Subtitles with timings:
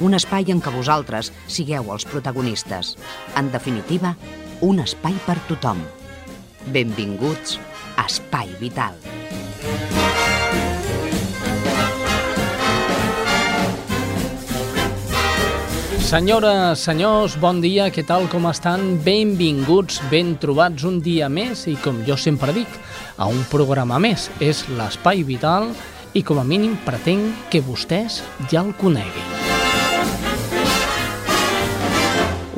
[0.00, 2.96] un espai en què vosaltres sigueu els protagonistes.
[3.36, 4.14] En definitiva,
[4.64, 5.80] un espai per tothom.
[6.72, 7.58] Benvinguts
[7.96, 8.96] a Espai Vital.
[16.10, 18.96] Senyores, senyors, bon dia, què tal, com estan?
[19.04, 22.80] Benvinguts, ben trobats un dia més i, com jo sempre dic,
[23.14, 24.26] a un programa més.
[24.42, 25.70] És l'Espai Vital
[26.10, 29.49] i, com a mínim, pretenc que vostès ja el coneguin.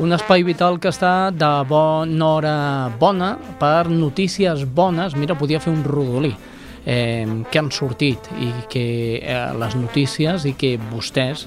[0.03, 2.55] Un espai vital que està de bona hora
[2.98, 5.14] bona per notícies bones.
[5.14, 6.33] Mira, podia fer un rodolí
[6.83, 7.22] eh,
[7.53, 8.83] que han sortit i que
[9.20, 11.47] eh, les notícies i que vostès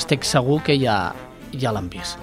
[0.00, 1.10] estic segur que ja,
[1.52, 2.16] ja l'han vist.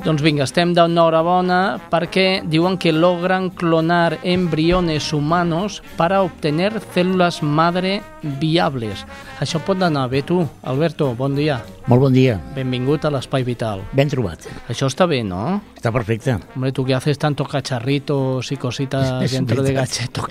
[0.00, 7.98] Doncs vinga, estem d'enhorabona perquè diuen que logran clonar embriones humanos para obtener células madre
[8.22, 9.04] viables.
[9.44, 11.58] Això pot anar bé tu, Alberto, bon dia.
[11.90, 12.38] Molt bon dia.
[12.54, 13.82] Benvingut a l'Espai Vital.
[13.92, 14.46] Ben trobat.
[14.72, 15.58] Això està bé, no?
[15.76, 16.36] Està perfecte.
[16.54, 19.72] Hombre, tú que haces tanto cacharritos y cositas dentro de.
[19.74, 20.24] Gacheto,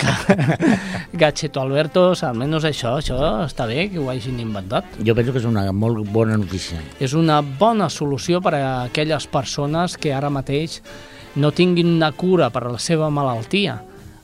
[1.13, 4.97] Gacheto Albertos, almenys això, això està bé que ho hagin inventat.
[5.05, 6.79] Jo penso que és una molt bona notícia.
[6.99, 9.58] És una bona solució per a aquelles persones
[9.97, 10.81] que ara mateix
[11.35, 13.79] no tinguin una cura per la seva malaltia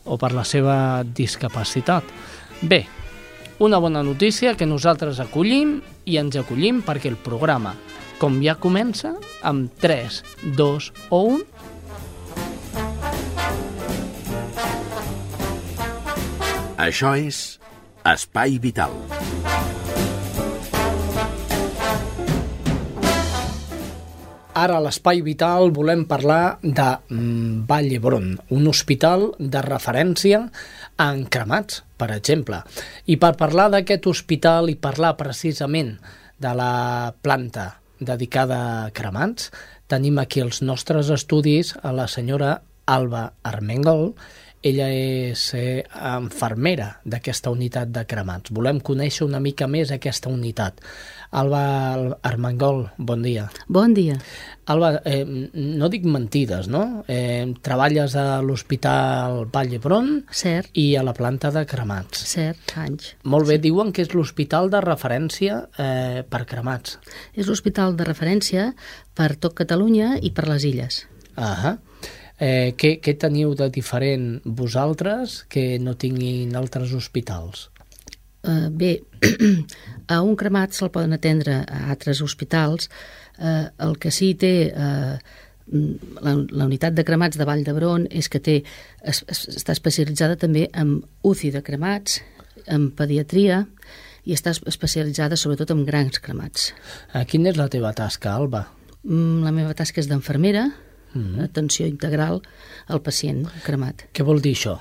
[0.06, 2.04] o per la seva discapacitat.
[2.62, 2.86] Bé,
[3.60, 7.76] una bona notícia que nosaltres acollim i ens acollim perquè el programa,
[8.20, 10.24] com ja comença, amb 3,
[10.56, 11.44] 2 o 1,
[16.86, 17.38] Això és
[18.06, 18.92] Espai Vital.
[24.56, 30.46] Ara a l'Espai Vital volem parlar de mm, Vall d'Hebron, un hospital de referència
[31.04, 32.62] en cremats, per exemple.
[33.12, 35.98] I per parlar d'aquest hospital i parlar precisament
[36.40, 37.68] de la planta
[38.00, 39.52] dedicada a cremats,
[39.92, 44.14] tenim aquí els nostres estudis a la senyora Alba Armengol.
[44.64, 45.84] Ella és eh,
[46.16, 48.56] infermera d'aquesta unitat de cremats.
[48.56, 50.80] Volem conèixer una mica més aquesta unitat.
[51.32, 53.48] Alba Armengol, bon dia.
[53.68, 54.18] Bon dia.
[54.66, 57.04] Alba, eh, no dic mentides, no?
[57.08, 60.10] Eh, treballes a l'Hospital Vall d'Hebron
[60.74, 62.26] i a la planta de cremats.
[62.26, 63.16] cert, anys.
[63.24, 67.00] Molt bé, diuen que és l'hospital de referència eh, per cremats.
[67.34, 68.74] És l'hospital de referència
[69.14, 71.06] per tot Catalunya i per les illes.
[71.36, 71.78] Ahà.
[72.38, 77.70] Eh, què, què teniu de diferent vosaltres que no tinguin altres hospitals?
[78.46, 79.00] Uh, bé,
[80.08, 82.90] a un cremat se'l poden atendre a altres hospitals.
[83.40, 85.18] Uh, el que sí té uh,
[86.22, 88.62] la, la unitat de cremats de Vall d'Hebron és que té,
[89.02, 92.22] es, es, està especialitzada també en UCI de cremats,
[92.72, 93.66] en pediatria,
[94.26, 96.72] i està especialitzada sobretot en grans cremats.
[97.14, 98.66] Eh, quina és la teva tasca, Alba?
[99.04, 100.70] Mm, La meva tasca és d'enfermera,
[101.40, 102.42] atenció integral
[102.92, 104.10] al pacient cremat.
[104.12, 104.80] Què vol dir això?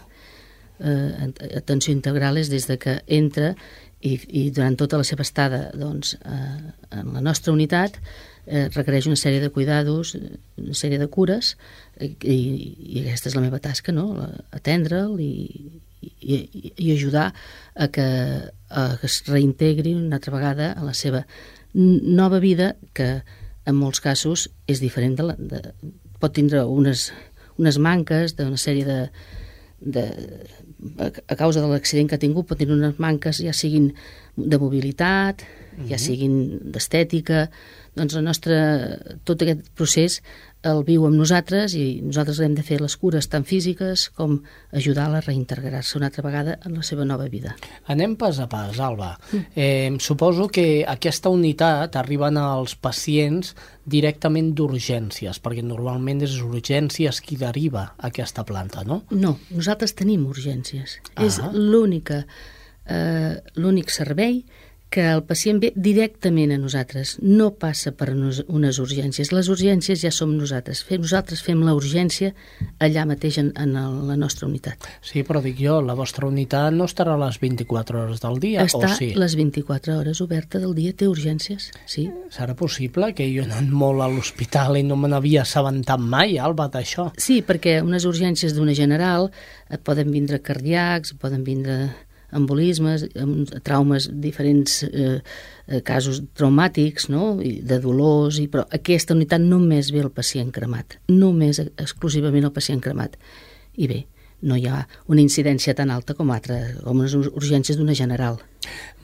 [0.80, 3.54] eh, atenció integral és des de que entra
[4.04, 7.96] i, i durant tota la seva estada doncs, eh, en la nostra unitat
[8.46, 11.54] eh, requereix una sèrie de cuidados, eh, una sèrie de cures
[12.00, 12.36] i, i,
[12.98, 14.10] i aquesta és la meva tasca, no?
[14.52, 15.30] Atendre'l i,
[16.04, 16.36] i,
[16.76, 17.30] i- ajudar
[17.74, 18.04] a que,
[18.68, 21.24] a que es reintegri una altra vegada a la seva
[21.74, 23.22] nova vida que
[23.64, 25.62] en molts casos és diferent de la, de,
[26.20, 27.08] pot tindre unes,
[27.56, 28.98] unes manques d'una sèrie de,
[29.80, 30.04] de,
[30.98, 33.92] a, causa de l'accident que ha tingut pot tenir unes manques ja siguin
[34.36, 35.44] de mobilitat,
[35.88, 36.34] ja siguin
[36.74, 37.48] d'estètica,
[37.98, 38.58] doncs la nostra,
[39.26, 40.20] tot aquest procés
[40.64, 44.38] el viu amb nosaltres i nosaltres hem de fer les cures tant físiques com
[44.72, 47.54] ajudar-la a reintegrar-se una altra vegada en la seva nova vida.
[47.92, 49.14] Anem pas a pas, Alba.
[49.54, 57.36] Eh, suposo que aquesta unitat arriben als pacients directament d'urgències, perquè normalment és urgències qui
[57.40, 59.02] deriva aquesta planta, no?
[59.12, 60.98] No, nosaltres tenim urgències.
[61.14, 61.26] Ah.
[61.26, 62.24] És l'única,
[62.88, 64.63] eh, l'únic servei que
[64.94, 69.32] el pacient ve directament a nosaltres, no passa per nos, unes urgències.
[69.34, 70.84] Les urgències ja som nosaltres.
[70.86, 72.32] Fem, nosaltres fem la urgència
[72.78, 74.86] allà mateix en, en el, la nostra unitat.
[75.02, 78.66] Sí, però dic jo, la vostra unitat no estarà a les 24 hores del dia,
[78.68, 79.10] Està o sí?
[79.18, 82.06] les 24 hores oberta del dia, té urgències, sí.
[82.34, 86.38] Serà possible que jo he anat molt a l'hospital i no me n'havia assabentat mai,
[86.38, 87.10] Alba, d'això?
[87.18, 89.30] Sí, perquè unes urgències d'una general
[89.70, 91.88] et poden vindre cardíacs, poden vindre
[92.34, 95.20] embolismes, em- traumes, diferents eh,
[95.66, 97.38] eh, casos traumàtics, no?
[97.42, 102.44] I de dolors, i, però aquesta unitat només ve el pacient cremat, només eh, exclusivament
[102.50, 103.16] el pacient cremat.
[103.76, 104.02] I bé,
[104.44, 108.36] no hi ha una incidència tan alta com, altra, com ur- urgències d'una general.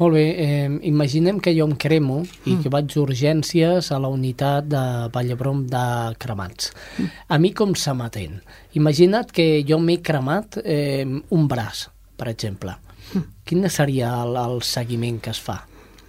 [0.00, 2.18] Molt bé, eh, imaginem que jo em cremo
[2.48, 5.82] i que vaig d'urgències a la unitat de Vallebrom de
[6.20, 6.70] cremats.
[7.28, 8.38] A mi com se m'atén?
[8.76, 12.76] Imagina't que jo m'he cremat eh, un braç, per exemple.
[13.44, 15.60] Quin seria el, el seguiment que es fa?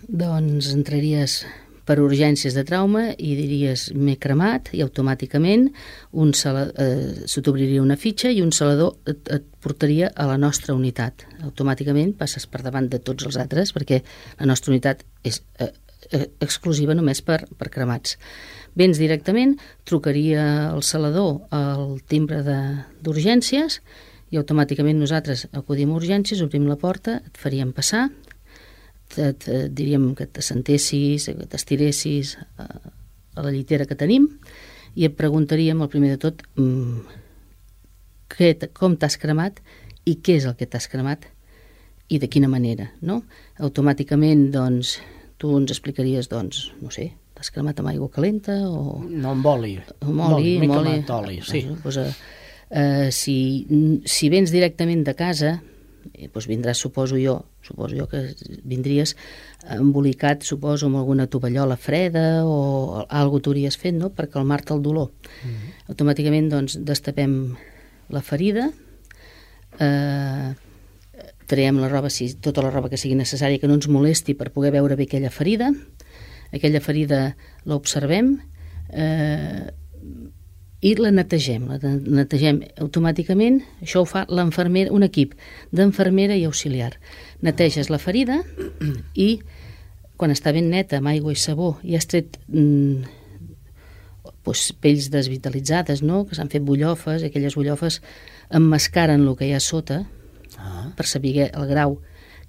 [0.07, 1.41] Doncs entraries
[1.85, 5.67] per urgències de trauma i diries m'he cremat i automàticament
[6.23, 11.25] un eh, t'obriria una fitxa i un salador et, et portaria a la nostra unitat.
[11.43, 14.01] Automàticament passes per davant de tots els altres perquè
[14.39, 15.71] la nostra unitat és eh,
[16.11, 18.17] eh, exclusiva només per, per cremats.
[18.77, 26.67] Vens directament, trucaria el salador al timbre d'urgències i automàticament nosaltres acudim a urgències, obrim
[26.69, 28.09] la porta, et faríem passar,
[29.17, 32.67] et, et diríem que t'assentessis, que t'estiressis a,
[33.35, 34.29] a la llitera que tenim
[34.95, 37.19] i et preguntaríem, el primer de tot, mm,
[38.31, 39.59] què, com t'has cremat
[40.07, 41.27] i què és el que t'has cremat
[42.11, 43.21] i de quina manera, no?
[43.63, 44.97] Automàticament, doncs,
[45.39, 49.77] tu ens explicaries, doncs, no sé, t'has cremat amb aigua calenta o No amb oli.
[50.01, 50.95] amb oli, amb oli.
[51.17, 51.63] oli, sí.
[51.67, 52.40] Doncs, eh,
[52.71, 53.67] eh, si,
[54.05, 55.59] si vens directament de casa,
[56.13, 58.23] eh, doncs vindràs, suposo jo, suposo jo que
[58.63, 59.15] vindries
[59.69, 64.81] embolicat, suposo, amb alguna tovallola freda o alguna cosa t'hauries fet, no?, per calmar-te el
[64.81, 65.11] dolor.
[65.43, 65.75] Mhm.
[65.93, 67.55] Automàticament, doncs, destapem
[68.09, 68.71] la ferida,
[69.79, 70.53] eh,
[71.51, 74.51] traiem la roba, si, tota la roba que sigui necessària, que no ens molesti per
[74.55, 75.71] poder veure bé aquella ferida.
[76.51, 77.35] Aquella ferida
[77.67, 78.37] l'observem
[78.91, 79.71] eh,
[80.81, 81.67] i la netegem.
[81.69, 83.61] La netegem automàticament.
[83.81, 85.35] Això ho fa l'enfermera, un equip
[85.71, 86.95] d'enfermera i auxiliar.
[87.45, 88.41] Neteges la ferida
[89.15, 89.39] i
[90.17, 93.05] quan està ben neta, amb aigua i sabó, i has tret mm,
[94.45, 96.25] doncs, pells desvitalitzades, no?
[96.29, 98.01] que s'han fet bullofes, aquelles bullofes
[98.53, 100.03] emmascaren el que hi ha sota,
[100.61, 100.91] Ah.
[100.95, 101.99] per saber el grau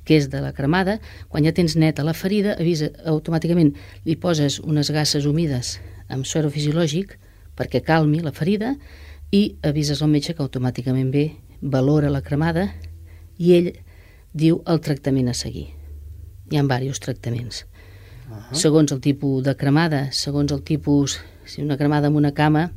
[0.04, 0.98] que és de la cremada,
[1.30, 5.76] quan ja tens neta la ferida, avisa automàticament, li poses unes gasses humides
[6.10, 7.14] amb suero fisiològic
[7.62, 8.74] perquè calmi la ferida
[9.32, 11.28] i avises al metge que automàticament ve,
[11.62, 12.66] valora la cremada
[13.38, 13.70] i ell
[14.34, 15.68] diu el tractament a seguir.
[16.50, 17.64] Hi ha diversos tractaments.
[18.28, 18.54] Uh -huh.
[18.54, 22.72] Segons el tipus de cremada, segons el tipus, si una cremada amb una cama,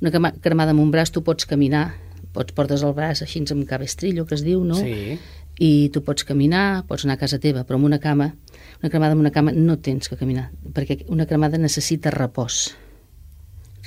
[0.00, 1.94] una cremada amb un braç tu pots caminar,
[2.32, 4.74] pots portes el braç així amb cabestrillo, que es diu, no?
[4.74, 5.18] Sí.
[5.56, 8.34] i tu pots caminar, pots anar a casa teva, però amb una cama,
[8.82, 12.74] una cremada amb una cama no tens que caminar, perquè una cremada necessita repòs.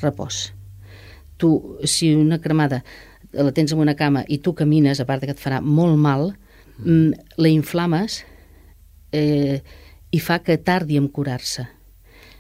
[0.02, 0.54] Repòs.
[1.38, 1.52] Tu,
[1.86, 2.84] si una cremada
[3.34, 6.32] la tens en una cama i tu camines, a part que et farà molt mal,
[6.80, 8.24] mm, la inflames
[9.12, 9.62] eh,
[10.12, 11.68] i fa que tardi en curar-se.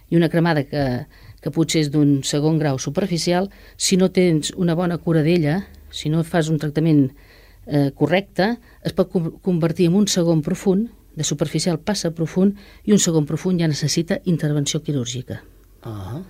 [0.09, 0.83] I una cremada que,
[1.41, 6.09] que potser és d'un segon grau superficial, si no tens una bona cura d'ella, si
[6.09, 7.09] no fas un tractament
[7.67, 12.57] eh, correcte, es pot con- convertir en un segon profund, de superficial passa a profund,
[12.85, 15.41] i un segon profund ja necessita intervenció quirúrgica.
[15.81, 16.21] Ah.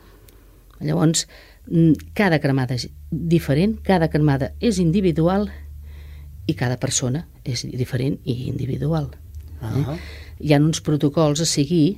[0.80, 1.28] Llavors,
[1.70, 5.50] mm, cada cremada és diferent, cada cremada és individual
[6.48, 9.10] i cada persona és diferent i individual.
[9.62, 9.98] Ah.
[10.40, 11.98] Hi ha uns protocols a seguir,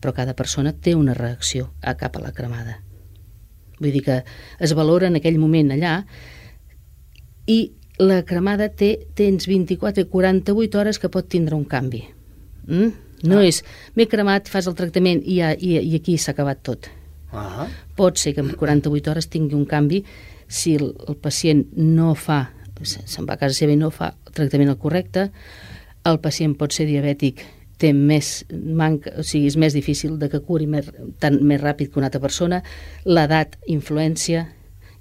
[0.00, 2.82] però cada persona té una reacció a cap a la cremada.
[3.78, 4.22] Vull dir que
[4.58, 6.04] es valora en aquell moment allà
[7.46, 7.58] i
[7.98, 12.04] la cremada té, tens 24 i 48 hores que pot tindre un canvi.
[12.68, 12.90] Mm?
[13.26, 13.64] No és,
[13.96, 16.86] m'he cremat, fas el tractament i, ja, i, i aquí s'ha acabat tot.
[17.32, 17.66] Ah.
[17.96, 20.02] Pot ser que en 48 hores tingui un canvi
[20.48, 24.14] si el, el pacient no fa, se- se'n va a casa seva i no fa
[24.26, 25.26] el tractament el correcte,
[26.08, 27.42] el pacient pot ser diabètic,
[27.78, 30.88] té més manca, o sigui, és més difícil de que curi més,
[31.20, 32.62] tan, més ràpid que una altra persona,
[33.04, 34.46] l'edat, influència,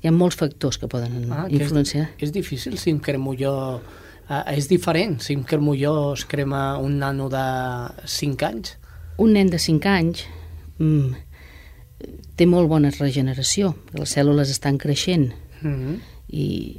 [0.04, 2.10] hi ha molts factors que poden Ah, que és, influenciar.
[2.20, 3.54] és difícil si em cremo jo...
[4.28, 7.46] Uh, és diferent si em cremo jo es crema un nano de
[8.04, 8.74] 5 anys.
[9.24, 10.26] Un nen de 5 anys
[10.78, 11.14] mm,
[12.36, 15.96] té molt bona regeneració, les cèl·lules estan creixent, Mm -hmm.
[16.30, 16.78] i,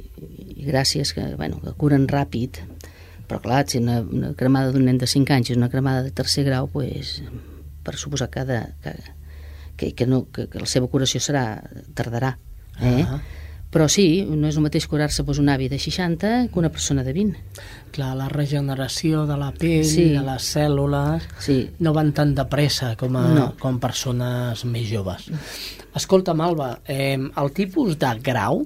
[0.55, 2.61] i gràcies que, bueno, que curen ràpid
[3.29, 6.09] Però clar, si una, una cremada d'un nen de 5 anys és una cremada de
[6.09, 7.19] tercer grau, pues,
[7.85, 8.93] per suposar que, de, que,
[9.77, 11.43] que, que, no, que, que la seva curació serà
[11.93, 12.31] tardarà.
[12.81, 13.03] Eh?
[13.05, 13.19] Ah.
[13.69, 17.03] Però sí, no és el mateix curar-se doncs, un avi de 60 que una persona
[17.03, 17.37] de 20.
[17.93, 20.07] Clar, la regeneració de la pell, Sí.
[20.09, 21.69] de les cèl·lules, Sí.
[21.77, 23.53] no van tan de pressa com, a, No.
[23.59, 25.29] com persones més joves.
[25.95, 28.65] Escolta, Malva, eh, el tipus de grau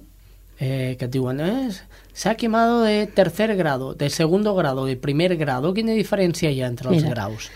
[0.60, 1.70] eh, que et diuen eh,
[2.14, 6.68] s'ha quemado de tercer grado, de segundo grado, de primer grado, quina diferència hi ha
[6.68, 7.50] entre els Mira, graus?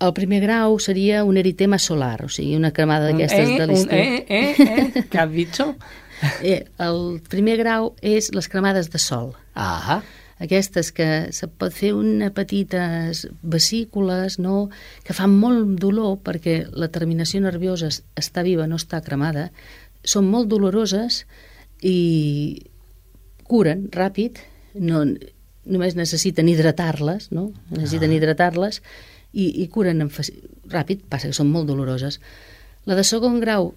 [0.00, 3.92] El primer grau seria un eritema solar, o sigui, una cremada d'aquestes eh, de l'estiu.
[3.92, 5.60] eh, eh, eh, què has dit?
[6.42, 9.32] Eh, el primer grau és les cremades de sol.
[9.54, 10.02] Ah,
[10.44, 14.68] Aquestes que se pot fer una petites vesícules, no?
[15.06, 19.52] que fan molt dolor perquè la terminació nerviosa es- està viva, no està cremada,
[20.02, 21.22] són molt doloroses
[21.80, 22.66] i
[23.46, 24.40] curen ràpid,
[24.74, 25.04] no,
[25.64, 27.52] només necessiten hidratar-les, no?
[27.70, 28.14] necessiten Ah.
[28.18, 28.82] hidratar-les
[29.32, 30.34] i, i curen en faci-
[30.68, 32.20] ràpid, passa que són molt doloroses.
[32.86, 33.72] La de segon grau,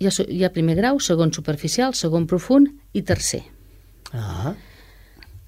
[0.00, 3.42] hi ha, hi ha primer grau, segon superficial, segon profund i tercer.
[4.12, 4.54] ah,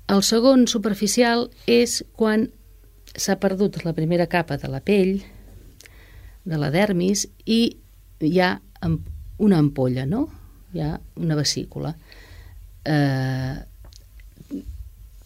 [0.08, 2.46] El segon superficial és quan
[3.16, 5.16] s'ha perdut la primera capa de la pell,
[6.46, 7.76] de la dermis, i
[8.22, 8.52] hi ha
[9.38, 10.28] una ampolla, no?
[10.74, 11.90] Hi ha una vesícula.
[12.86, 13.56] Eh,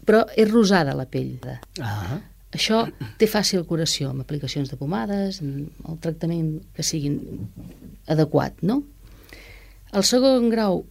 [0.07, 1.37] però és rosada la pell.
[1.83, 2.19] ah,
[2.50, 2.81] Això
[3.19, 7.12] té fàcil curació amb aplicacions de pomades, amb el tractament que sigui
[8.11, 8.81] adequat, no?
[9.97, 10.85] El segon grau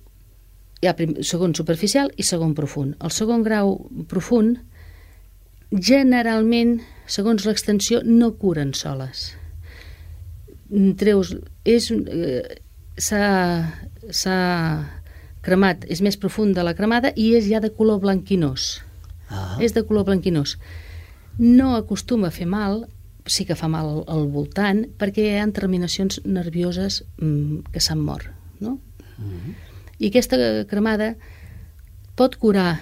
[0.82, 2.98] hi ha prim, segon superficial i segon profund.
[3.04, 3.78] El segon grau
[4.12, 4.60] profund
[5.72, 9.34] generalment, segons l'extensió, no curen soles.
[11.00, 11.34] Treus,
[11.66, 12.60] és, eh,
[12.98, 13.24] s'ha
[14.10, 14.38] s'ha
[15.46, 18.80] cremat, és més profund de la cremada i és ja de color blanquinós
[19.30, 20.58] ah, és de color blanquinós.
[21.38, 22.84] No acostuma a fer mal,
[23.30, 28.02] sí que fa mal al, al voltant, perquè hi ha terminacions nervioses mm, que s'han
[28.04, 28.28] mort,
[28.60, 28.78] no?
[30.00, 30.38] I aquesta
[30.70, 31.16] cremada
[32.16, 32.80] pot curar,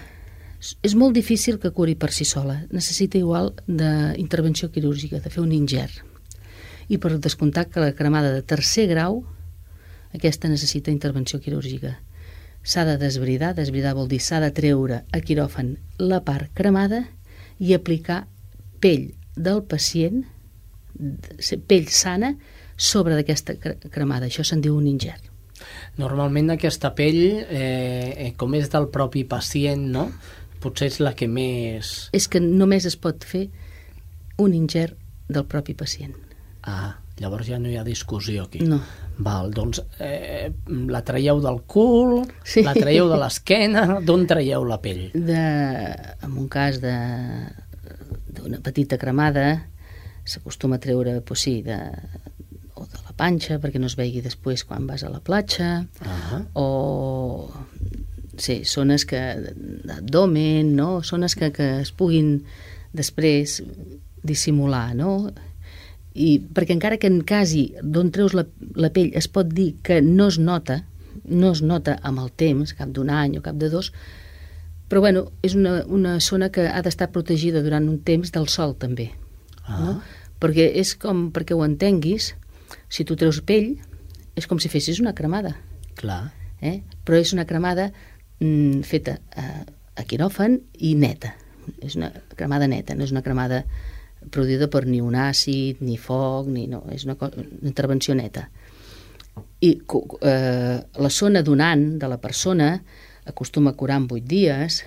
[0.86, 5.52] és molt difícil que curi per si sola, necessita igual d'intervenció quirúrgica, de fer un
[5.54, 6.04] ingert.
[6.90, 9.24] I per descomptat que la cremada de tercer grau,
[10.14, 11.98] aquesta necessita intervenció quirúrgica.
[12.64, 17.06] S'ha de desbridar, desbridar vol dir s'ha de treure a quiròfan la part cremada
[17.60, 18.26] i aplicar
[18.80, 20.26] pell del pacient,
[21.68, 22.36] pell sana,
[22.78, 24.28] sobre d'aquesta cre- cremada.
[24.28, 25.27] Això se'n diu un ingert.
[25.98, 30.12] Normalment aquesta pell, eh, eh, com és del propi pacient, no?
[30.62, 32.10] potser és la que més...
[32.18, 33.48] És que només es pot fer
[34.42, 34.98] un ingert
[35.30, 36.16] del propi pacient.
[36.68, 38.64] Ah, llavors ja no hi ha discussió aquí.
[38.66, 38.80] No.
[39.24, 40.52] Val, doncs eh,
[40.90, 42.64] la traieu del cul, Sí.
[42.66, 45.08] la traieu de l'esquena, d'on traieu la pell?
[45.14, 45.42] De,
[46.26, 46.94] en un cas de
[48.38, 49.48] d'una petita cremada
[50.28, 51.78] s'acostuma a treure, pues sí, de,
[53.18, 57.50] panxa perquè no es vegi després quan vas a la platja Ah, o
[58.38, 59.20] sí, zones que
[59.88, 61.02] d'abdomen, no?
[61.04, 62.44] zones que, que es puguin
[62.94, 63.62] després
[64.24, 65.32] dissimular, no?
[66.18, 68.46] I perquè encara que en casi d'on treus la,
[68.76, 70.84] la pell es pot dir que no es nota,
[71.26, 73.92] no es nota amb el temps, cap d'un any o cap de dos,
[74.90, 78.74] però bueno, és una, una zona que ha d'estar protegida durant un temps del sol
[78.80, 79.12] també.
[79.66, 79.98] ah, No?
[80.38, 82.36] Perquè és com, perquè ho entenguis,
[82.90, 83.76] si tu treus pell,
[84.36, 85.56] és com si fessis una cremada
[85.98, 86.32] clar.
[86.62, 86.82] eh?
[87.06, 87.92] però és una cremada
[88.40, 89.46] mm, feta a,
[89.98, 91.34] a quiròfan i neta.
[91.84, 93.64] És una cremada neta, no és una cremada
[94.32, 98.48] produïda per ni un àcid, ni foc, ni no, és una, co- una intervenció neta.
[99.62, 99.74] I
[100.22, 102.72] eh, la zona donant de la persona
[103.28, 104.84] acostuma a curar en 8 dies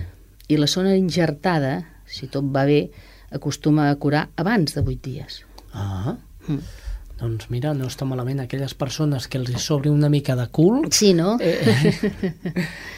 [0.51, 2.89] i la zona injertada, si tot va bé,
[3.31, 5.41] acostuma a curar abans de 8 dies.
[5.73, 6.57] Ah, Mm.
[7.21, 11.13] Doncs mira, no està malament aquelles persones que els sobri una mica de cul, Sí,
[11.13, 11.35] no?
[11.39, 11.59] eh,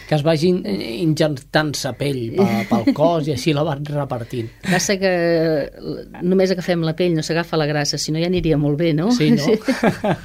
[0.08, 4.48] que es vagin eh, injectant-se pell pe- pel cos i així la van repartint.
[4.64, 8.58] Passa que eh, només agafem la pell, no s'agafa la grassa, si no ja aniria
[8.58, 9.12] molt bé, no?
[9.12, 9.46] Sí, no?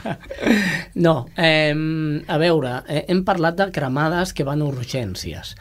[0.94, 5.54] no, eh, a veure, eh, hem parlat de cremades que van a urgències.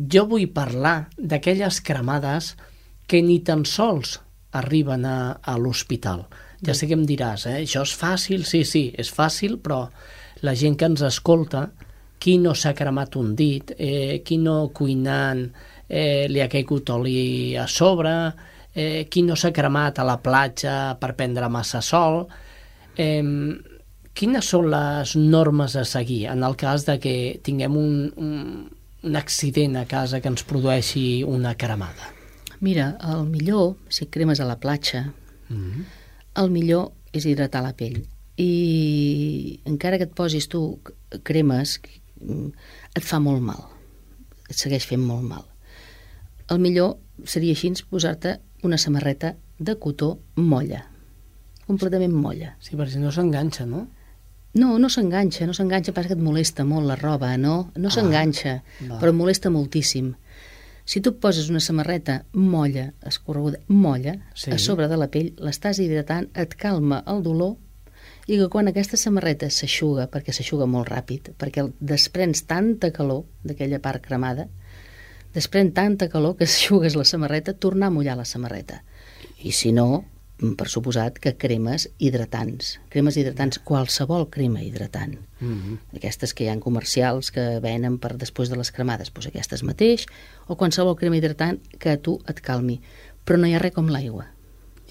[0.00, 2.54] Jo vull parlar d'aquelles cremades
[3.10, 4.20] que ni tan sols
[4.56, 6.24] arriben a, a l'hospital.
[6.66, 7.60] Ja sé que em diràs, eh?
[7.64, 9.86] això és fàcil, sí, sí, és fàcil, però
[10.44, 11.70] la gent que ens escolta,
[12.20, 15.46] qui no s'ha cremat un dit, eh, qui no cuinant
[15.88, 18.12] eh, li ha caigut oli a sobre,
[18.74, 22.26] eh, qui no s'ha cremat a la platja per prendre massa sol,
[22.96, 23.24] eh,
[24.12, 28.68] quines són les normes a seguir en el cas de que tinguem un, un,
[29.00, 32.12] un accident a casa que ens produeixi una cremada?
[32.60, 35.06] Mira, el millor, si cremes a la platja,
[35.50, 35.84] Mm.
[36.40, 38.00] El millor és hidratar la pell.
[38.40, 40.80] I encara que et posis tu
[41.26, 41.78] cremes,
[42.20, 42.48] mm,
[42.96, 43.66] et fa molt mal.
[44.48, 45.44] Et segueix fent molt mal.
[46.50, 50.86] El millor seria així posar-te una samarreta de cotó molla.
[51.66, 52.56] Completament molla.
[52.60, 53.86] Sí, perquè si no s'enganxa, no?
[54.58, 57.70] No, no s'enganxa, no s'enganxa, passa que et molesta molt la roba, no?
[57.76, 58.56] No s'enganxa,
[58.88, 58.98] va.
[58.98, 60.14] però molesta moltíssim.
[60.90, 64.50] Si tu poses una samarreta molla, escorreguda, molla, Sí.
[64.50, 67.52] a sobre de la pell, l'estàs hidratant, et calma el dolor
[68.26, 73.78] i que quan aquesta samarreta s'aixuga, perquè s'aixuga molt ràpid, perquè desprens tanta calor d'aquella
[73.78, 74.48] part cremada,
[75.32, 78.82] desprèn tanta calor que s'aixugues la samarreta, tornar a mullar la samarreta.
[79.44, 80.04] I si no,
[80.56, 82.78] per suposat que cremes hidratants.
[82.92, 85.18] Cremes hidratants, qualsevol crema hidratant.
[85.40, 85.96] Mm -hmm.
[85.96, 90.06] Aquestes que hi ha comercials que venen per després de les cremades, doncs aquestes mateix,
[90.46, 92.80] o qualsevol crema hidratant que a tu et calmi.
[93.24, 94.26] Però no hi ha res com l'aigua.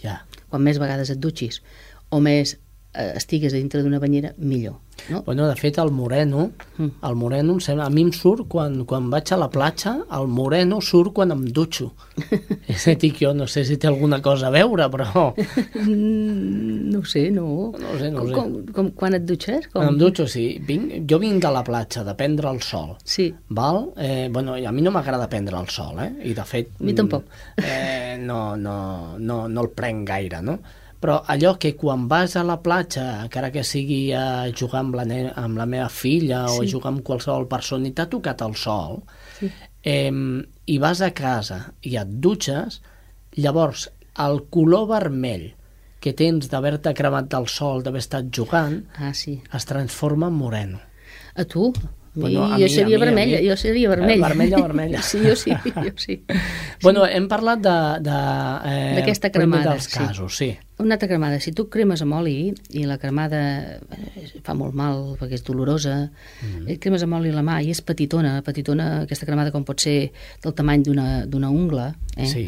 [0.03, 0.25] Ja.
[0.50, 1.62] Quan més vegades et dutxis
[2.10, 2.58] o més
[2.93, 4.79] estigues a dintre d'una banyera, millor.
[5.10, 5.22] No?
[5.24, 6.88] Bueno, de fet, el moreno, Mm.
[7.08, 10.27] el moreno, em sembla, a mi em surt quan, quan vaig a la platja, el
[10.27, 11.93] moreno surt quan em dutxo.
[12.67, 15.34] És a dir, jo no sé si té alguna cosa a veure, però
[15.86, 17.72] no ho sé, no.
[17.79, 18.34] No sé, no com, sé.
[18.36, 19.67] Com, com, quan et dutxes?
[19.69, 19.81] Com?
[19.81, 20.46] quan em dutxo, sí.
[20.65, 22.96] Vinc, jo vinc de la platja, de prendre el sol.
[23.03, 23.29] Sí.
[23.50, 23.91] Val?
[23.98, 26.12] Eh, bueno, a mi no m'agrada prendre el sol, eh?
[26.31, 26.74] I de fet...
[26.79, 27.24] A mi tampoc.
[27.58, 30.60] mm, Eh, no, no, no, no el prenc gaire, no?
[31.00, 35.06] Però allò que quan vas a la platja, encara que sigui a jugar amb la,
[35.39, 36.68] amb la meva filla o Sí.
[36.74, 39.03] jugar amb qualsevol persona i t'ha tocat el sol,
[39.39, 39.50] Sí.
[39.84, 40.12] eh,
[40.65, 42.82] i vas a casa i et dutxes,
[43.38, 45.53] llavors el color vermell
[46.01, 49.41] que tens d'haver-te cremat del sol, d'haver estat jugant, Ah, sí.
[49.53, 50.79] es transforma en moreno.
[51.36, 51.74] A tu?
[52.13, 53.50] Bueno, a jo mi, seria a mi, a vermella, mi.
[53.50, 54.16] jo seria vermella.
[54.16, 55.01] Eh, vermella, vermella.
[55.01, 56.24] Sí, jo sí, jo sí.
[56.82, 57.75] Bueno, hem parlat de...
[58.06, 58.18] de
[58.66, 59.98] eh, D'aquesta primer cremada, dels sí.
[59.98, 60.50] casos, sí.
[60.80, 61.39] Una altra cremada.
[61.39, 63.42] Si tu cremes amb oli i la cremada
[63.78, 66.68] eh, fa molt mal perquè és dolorosa, mm.
[66.72, 70.12] et cremes amb oli la mà i és petitona, petitona, aquesta cremada com pot ser
[70.44, 72.30] del tamany d'una ungla, eh?
[72.30, 72.46] Sí.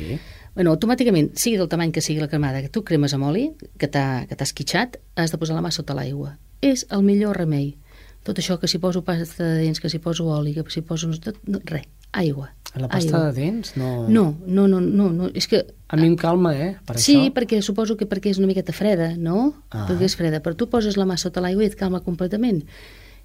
[0.55, 3.45] Bueno, automàticament, sigui del tamany que sigui la cremada, que tu cremes amb oli,
[3.79, 6.35] que t'ha esquitxat, has de posar la mà sota l'aigua.
[6.61, 7.77] És el millor remei.
[8.23, 11.09] Tot això que si poso pasta de dents, que si poso oli, que si poso...
[11.23, 12.51] Tot, no, res, aigua.
[12.75, 13.31] La pasta aigua.
[13.31, 14.07] de dents no...
[14.07, 16.75] No, no, no, no, no, és que A mi em calma, eh?
[16.85, 17.33] Per sí, això.
[17.35, 19.53] perquè suposo que perquè és una miqueta freda, no?
[19.71, 19.87] Ah.
[19.89, 22.61] Perquè és freda, però tu poses la mà sota l'aigua i et calma completament.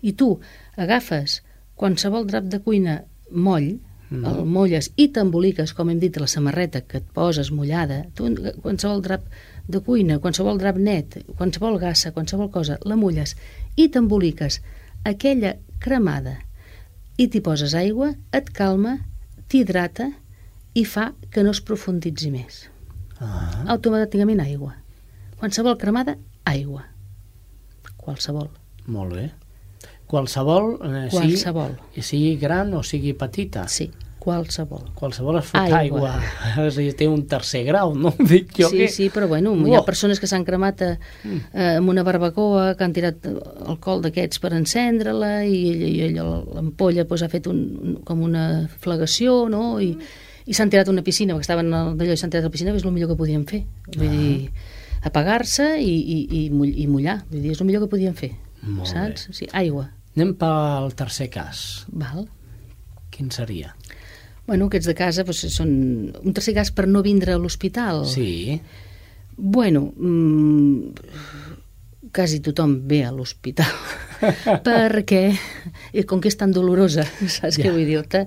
[0.03, 0.39] I tu
[0.77, 1.43] agafes
[1.77, 3.77] qualsevol drap de cuina moll,
[4.09, 4.21] Mhm.
[4.21, 4.25] mm.
[4.31, 8.29] el molles i t'emboliques, com hem dit, la samarreta que et poses mullada, tu
[8.63, 9.25] qualsevol drap
[9.67, 13.35] de cuina, qualsevol drap net, qualsevol gassa, qualsevol cosa, la mulles
[13.75, 14.61] i t'emboliques
[15.07, 16.37] aquella cremada
[17.17, 18.99] i t'hi poses aigua, et calma,
[19.49, 20.11] t'hidrata
[20.77, 22.65] i fa que no es profunditzi més
[23.17, 24.75] Ah, automàticament aigua.
[25.41, 26.83] Qualsevol cremada, aigua.
[27.97, 28.51] Qualsevol.
[28.87, 29.31] molt bé.
[30.07, 31.73] Qualsevol, eh, Qualsevol.
[31.95, 33.67] sigui, sigui gran o sigui petita.
[33.69, 33.89] Sí,
[34.27, 34.83] qualsevol.
[34.99, 36.11] Qualsevol es fot Aigua.
[36.11, 36.67] aigua.
[36.67, 38.11] És a dir, té un tercer grau, no?
[38.33, 38.89] Dic jo sí, que...
[38.93, 40.91] sí, però bueno, hi ha persones que s'han cremat a,
[41.25, 47.07] eh, amb una barbacoa, que han tirat alcohol d'aquests per encendre-la i, i, i l'ampolla
[47.07, 48.47] pues, ha fet un, un, com una
[48.83, 49.77] flegació, no?
[49.81, 49.93] I,
[50.47, 52.55] i s'han tirat a una piscina, perquè estaven al- d'allò i s'han tirat a la
[52.55, 53.63] piscina, és el millor que podien fer.
[53.97, 54.51] Vull dir,
[55.07, 57.21] apagar-se i, i, i, mull- i mullar.
[57.31, 58.33] Vull dir, és el millor que podien fer.
[58.67, 59.29] Molt saps?
[59.37, 59.89] Sí, aigua.
[60.17, 61.65] Anem pel tercer cas.
[61.93, 62.25] Val?
[63.13, 63.75] Quin seria?
[64.47, 65.71] Bueno, aquests de casa doncs, són
[66.23, 68.05] un tercer cas per no vindre a l'hospital.
[68.07, 68.61] Sí.
[69.37, 70.93] Bueno, mm,
[72.15, 73.69] quasi tothom ve a l'hospital
[74.67, 75.25] perquè,
[75.93, 77.67] i com que és tan dolorosa, saps Ja.
[77.67, 78.27] què vull dir-te?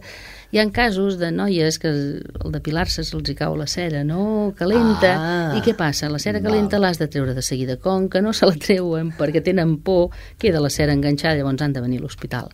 [0.51, 4.51] Hi ha casos de noies que al depilar-se se'ls hi cau la cera, no?
[4.57, 5.11] Calenta.
[5.13, 5.57] Ah.
[5.57, 6.09] I què passa?
[6.09, 7.75] La cera calenta l'has de treure de seguida.
[7.77, 10.09] Com que no se la treuen perquè tenen por,
[10.41, 12.49] queda la cera enganxada, llavors han de venir a l'hospital.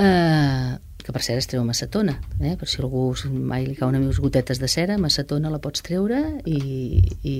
[0.00, 2.54] Uh, que per cert es treu macetona, eh?
[2.56, 7.02] per si algú mai li cauen unes gotetes de cera, macetona la pots treure i,
[7.22, 7.36] i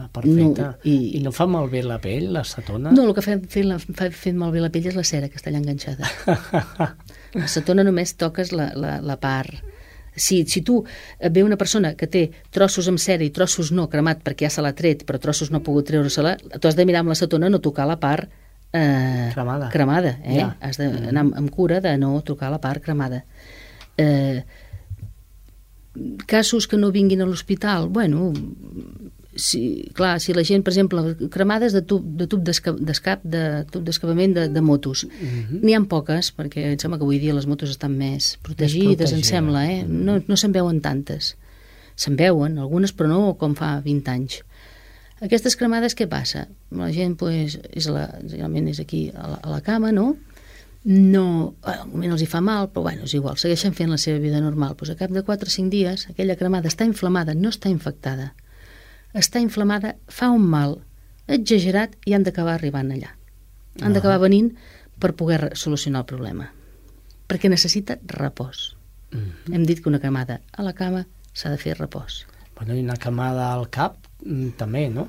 [0.00, 0.62] Ah, perfecte.
[0.64, 1.18] No, I...
[1.18, 2.88] i- no fa malbé la pell, la cetona?
[2.96, 5.36] No, el que fa fent, la, fa fent malbé la pell és la cera que
[5.36, 6.08] està allà enganxada.
[7.36, 9.52] L'acetona només toques la, la, la part...
[10.20, 10.80] Si, si tu
[11.22, 14.54] et ve una persona que té trossos amb cera i trossos no cremat perquè ja
[14.56, 17.48] se l'ha tret, però trossos no ha pogut treure-se-la, tu has de mirar amb l'acetona
[17.52, 18.26] no tocar la part
[18.72, 19.68] eh, Cremada.
[19.70, 20.36] cremada eh?
[20.38, 20.56] Ja.
[20.60, 23.24] Has d'anar amb, amb cura de no tocar la part cremada.
[23.96, 24.44] Eh,
[26.26, 28.32] casos que no vinguin a l'hospital, bueno,
[29.34, 33.64] si, clar, si la gent, per exemple, cremades de tub de tub d'esca- d'escap, de
[33.70, 35.60] tub d'escapament de, de motos, Mhm.
[35.62, 39.18] n'hi ha poques, perquè em sembla que avui dia les motos estan més protegides, em
[39.18, 39.26] protegides.
[39.26, 39.84] sembla, eh?
[39.86, 41.36] No, no se'n veuen tantes.
[42.00, 44.38] se'n veuen, algunes, però no com fa 20 anys.
[45.20, 46.46] Aquestes cremades, què passa?
[46.72, 50.14] La gent, pues, és la, realment és aquí a la, a la cama, no?
[50.84, 54.20] No, al moment els hi fa mal, però bueno, és igual, segueixen fent la seva
[54.22, 54.78] vida normal.
[54.80, 58.32] Pues a cap de 4 o 5 dies, aquella cremada està inflamada, no està infectada.
[59.12, 60.78] Està inflamada, fa un mal
[61.28, 63.12] exagerat i han d'acabar arribant allà.
[63.84, 64.54] Han d'acabar venint
[65.00, 66.48] per poder solucionar el problema.
[67.28, 68.74] Perquè necessita repòs.
[69.12, 69.54] Mm -hmm.
[69.54, 72.26] Hem dit que una cremada a la cama s'ha de fer repòs.
[72.56, 74.09] Bueno, i una camada al cap
[74.58, 75.08] també, no?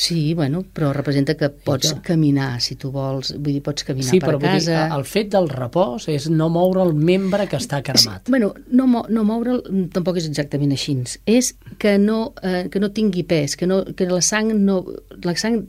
[0.00, 4.20] Sí, bueno, però representa que pots caminar, si tu vols, vull dir, pots caminar sí,
[4.22, 4.86] per però casa...
[4.86, 8.24] Sí, el fet del repòs és no moure el membre que està cremat.
[8.24, 9.60] Sí, bueno, no, no moure'l
[9.92, 10.96] tampoc és exactament així.
[11.28, 14.80] És que no, eh, que no tingui pes, que, no, que la sang no...
[15.26, 15.60] La sang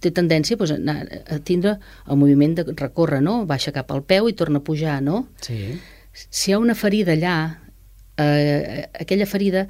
[0.00, 0.96] té tendència pues, a,
[1.28, 1.76] a tindre
[2.08, 3.42] el moviment de recórrer, no?
[3.50, 5.26] Baixa cap al peu i torna a pujar, no?
[5.44, 5.76] Sí.
[6.16, 7.36] Si hi ha una ferida allà,
[8.16, 9.66] eh, aquella ferida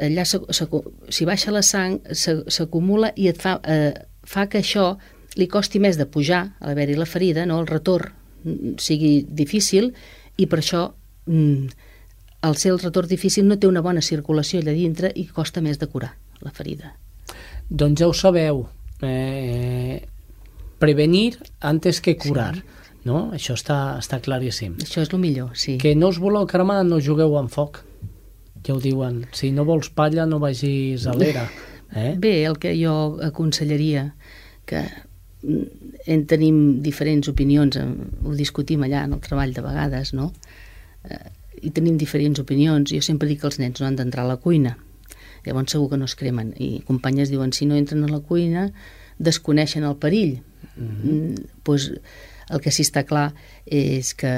[0.00, 0.66] allà se, se,
[1.08, 3.92] si baixa la sang s'acumula i et fa, eh,
[4.24, 4.94] fa que això
[5.38, 7.60] li costi més de pujar a l'haver-hi la ferida, no?
[7.60, 8.12] el retorn
[8.78, 9.92] sigui difícil
[10.36, 10.84] i per això
[11.26, 11.66] mm,
[12.44, 15.78] al ser el retorn difícil no té una bona circulació allà dintre i costa més
[15.80, 16.12] de curar
[16.44, 16.92] la ferida.
[17.70, 18.66] Doncs ja ho sabeu,
[19.00, 20.02] eh,
[20.78, 22.54] prevenir antes que curar.
[22.58, 22.70] Sí.
[23.04, 23.30] No?
[23.36, 24.78] Això està, està claríssim.
[24.80, 25.74] Això és el millor, sí.
[25.76, 27.82] Que no us voleu cremar, no jugueu amb foc
[28.64, 31.48] ja ho diuen, si no vols palla no vagis a l'era.
[31.94, 32.16] Eh?
[32.18, 34.16] Bé, el que jo aconsellaria,
[34.66, 34.80] que
[36.06, 40.32] en tenim diferents opinions, ho discutim allà en el treball de vegades, no?
[41.04, 41.30] Eh,
[41.64, 42.90] I tenim diferents opinions.
[42.90, 44.74] Jo sempre dic que els nens no han d'entrar a la cuina.
[45.46, 46.50] Llavors segur que no es cremen.
[46.58, 48.66] I companyes diuen, si no entren a la cuina,
[49.18, 50.40] desconeixen el perill.
[50.74, 50.84] Mhm.
[50.84, 51.46] Mm -hmm.
[51.62, 51.92] pues,
[52.50, 54.32] el que sí està clar és que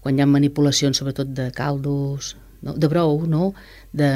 [0.00, 2.74] quan hi ha manipulacions, sobretot de caldos, no?
[2.76, 3.52] de brou, no?
[3.92, 4.10] de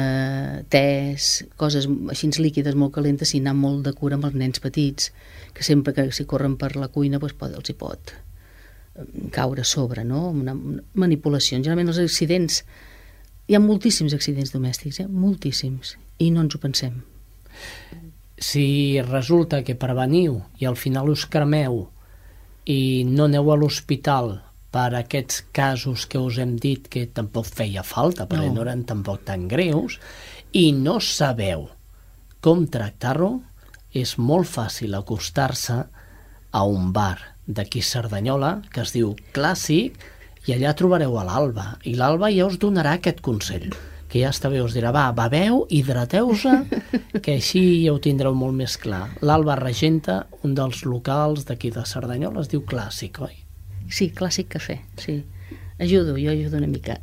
[0.69, 5.11] tés, coses així líquides molt calentes, si anar molt de cura amb els nens petits,
[5.53, 9.65] que sempre que si corren per la cuina doncs pot, els hi pot eh, caure
[9.65, 10.29] a sobre, no?
[10.29, 11.57] Una, una manipulació.
[11.57, 12.61] Generalment els accidents,
[13.47, 15.09] hi ha moltíssims accidents domèstics, eh?
[15.09, 17.01] moltíssims, i no ens ho pensem.
[18.35, 21.85] Si resulta que preveniu i al final us cremeu
[22.67, 24.33] i no aneu a l'hospital
[24.75, 28.83] per aquests casos que us hem dit que tampoc feia falta, perquè no, no eren
[28.87, 30.01] tampoc tan greus,
[30.51, 31.69] i no sabeu
[32.43, 33.37] com tractar-ho,
[33.95, 35.77] és molt fàcil acostar-se
[36.51, 37.15] a un bar
[37.47, 39.95] d'aquí Cerdanyola, que es diu Clàssic,
[40.45, 43.71] i allà trobareu a l'Alba, i l'Alba ja us donarà aquest consell
[44.11, 46.53] que ja està bé, us dirà, va, beveu, hidrateu-se,
[47.23, 49.07] que així ja ho tindreu molt més clar.
[49.25, 53.44] L'Alba regenta un dels locals d'aquí de Cerdanyola, es diu Clàssic, oi?
[53.91, 55.21] Sí, clàssic cafè, sí.
[55.77, 56.95] Ajudo, jo ajudo una mica.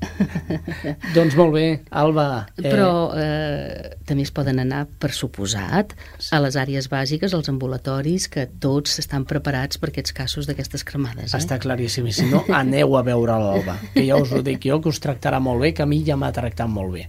[1.17, 2.47] doncs molt bé, Alba.
[2.57, 2.63] Eh...
[2.65, 5.93] Però eh, també es poden anar, per suposat,
[6.33, 11.35] a les àrees bàsiques, als ambulatoris, que tots estan preparats per aquests casos d'aquestes cremades.
[11.35, 11.43] Eh?
[11.43, 14.81] Està claríssim, i si no, aneu a veure l'Alba, que ja us ho dic jo,
[14.81, 17.05] que us tractarà molt bé, que a mi ja m'ha tractat molt bé.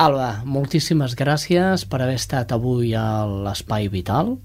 [0.00, 4.38] Alba, moltíssimes gràcies per haver estat avui a l'Espai Vital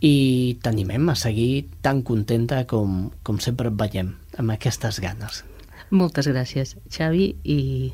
[0.00, 5.42] i t'animem a seguir tan contenta com, com sempre et veiem, amb aquestes ganes.
[5.90, 7.92] Moltes gràcies, Xavi, i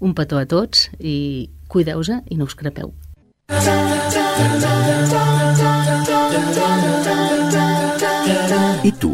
[0.00, 2.92] un petó a tots, i cuideu-se i no us crepeu.
[8.82, 9.12] I tu?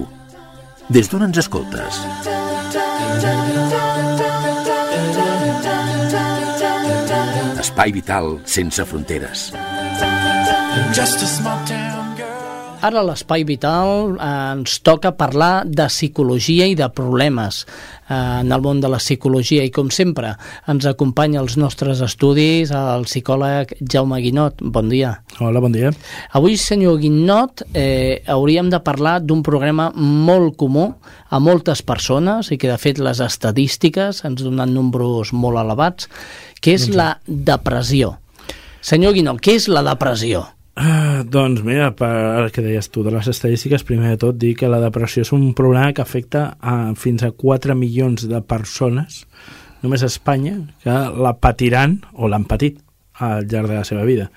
[0.89, 2.01] Des d'on ens escoltes?
[7.59, 9.51] Espai vital sense fronteres.
[10.95, 11.98] Just a small town
[12.79, 18.53] Ara a l'Espai Vital eh, ens toca parlar de psicologia i de problemes eh, en
[18.55, 20.37] el món de la psicologia i com sempre
[20.71, 24.63] ens acompanya als nostres estudis el psicòleg Jaume Guinot.
[24.63, 25.17] Bon dia.
[25.43, 25.91] Hola, bon dia.
[26.39, 30.93] Avui, senyor Guinot, eh, hauríem de parlar d'un problema molt comú
[31.29, 36.07] a moltes persones i que de fet les estadístiques ens donen números molt elevats,
[36.63, 38.15] que és doncs la depressió.
[38.79, 40.47] Senyor Guinot, què és la depressió?
[40.79, 44.53] Uh, doncs mira, per el que deies tu de les estadístiques, primer de tot dir
[44.55, 49.25] que la depressió és un problema que afecta a fins a 4 milions de persones
[49.83, 52.79] només a Espanya que la patiran o l'han patit
[53.19, 54.29] al llarg de la seva vida.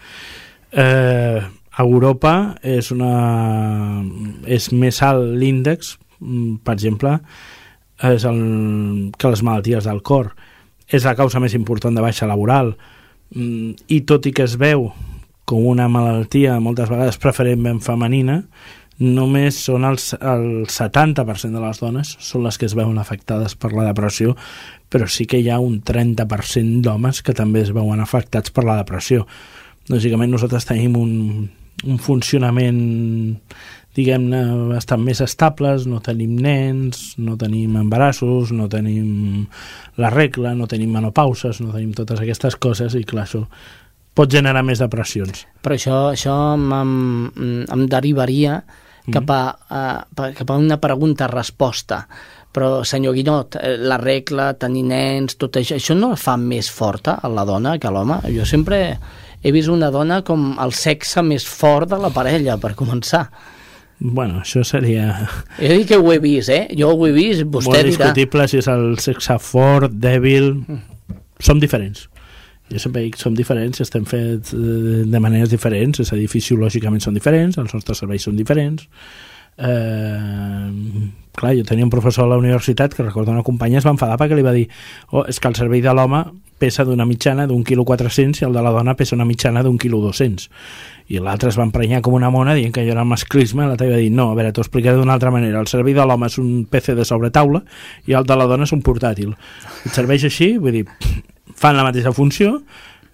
[0.72, 1.38] Eh,
[1.72, 2.34] a Europa
[2.66, 4.02] és, una,
[4.50, 7.20] és més alt l'índex, mm, per exemple,
[8.02, 8.42] és el,
[9.14, 10.34] que les malalties del cor.
[10.90, 12.74] És la causa més important de baixa laboral
[13.30, 14.90] mm, i tot i que es veu
[15.52, 18.40] com una malaltia moltes vegades preferentment femenina,
[19.02, 23.74] només són els, el 70% de les dones són les que es veuen afectades per
[23.74, 24.36] la depressió,
[24.92, 28.78] però sí que hi ha un 30% d'homes que també es veuen afectats per la
[28.80, 29.26] depressió.
[29.92, 31.12] Lògicament nosaltres tenim un,
[31.84, 32.82] un funcionament
[33.98, 39.48] diguem-ne, bastant més estables, no tenim nens, no tenim embarassos, no tenim
[40.00, 43.44] la regla, no tenim menopauses, no tenim totes aquestes coses i clar, això
[44.18, 45.46] pot generar més depressions.
[45.64, 48.62] Però això, això em, em derivaria
[49.12, 49.82] cap a, a,
[50.38, 52.04] cap a una pregunta-resposta.
[52.52, 57.16] Però, senyor Guinot, eh, la regla, tenir nens, tot això, això no fa més forta
[57.24, 58.20] a la dona que a l'home?
[58.36, 58.82] Jo sempre
[59.42, 63.30] he vist una dona com el sexe més fort de la parella, per començar.
[64.02, 65.30] Bueno, això seria...
[65.62, 66.66] He dit que ho he vist, eh?
[66.78, 67.92] Jo ho he vist, vostè Molt dirà...
[68.12, 70.56] discutible si és el sexe fort, dèbil...
[71.42, 72.04] Som diferents.
[72.72, 77.04] Jo sempre dic, som diferents, estem fets eh, de maneres diferents, és a dir, fisiològicament
[77.04, 78.88] són diferents, els nostres serveis són diferents.
[79.58, 80.72] Eh,
[81.36, 84.16] clar, jo tenia un professor a la universitat que recordo una companya es va enfadar
[84.18, 84.64] perquè li va dir
[85.12, 86.24] oh, és que el servei de l'home
[86.62, 89.78] pesa d'una mitjana d'un quilo 400 i el de la dona pesa una mitjana d'un
[89.78, 90.48] quilo 200
[91.12, 94.00] i l'altre es va emprenyar com una mona dient que jo era masclisme, l'altre va
[94.00, 96.66] dir no, a veure, t'ho explicaré d'una altra manera, el servei de l'home és un
[96.72, 97.64] PC de sobretaula
[98.08, 100.86] i el de la dona és un portàtil et serveix així, vull dir
[101.62, 102.58] fan la mateixa funció,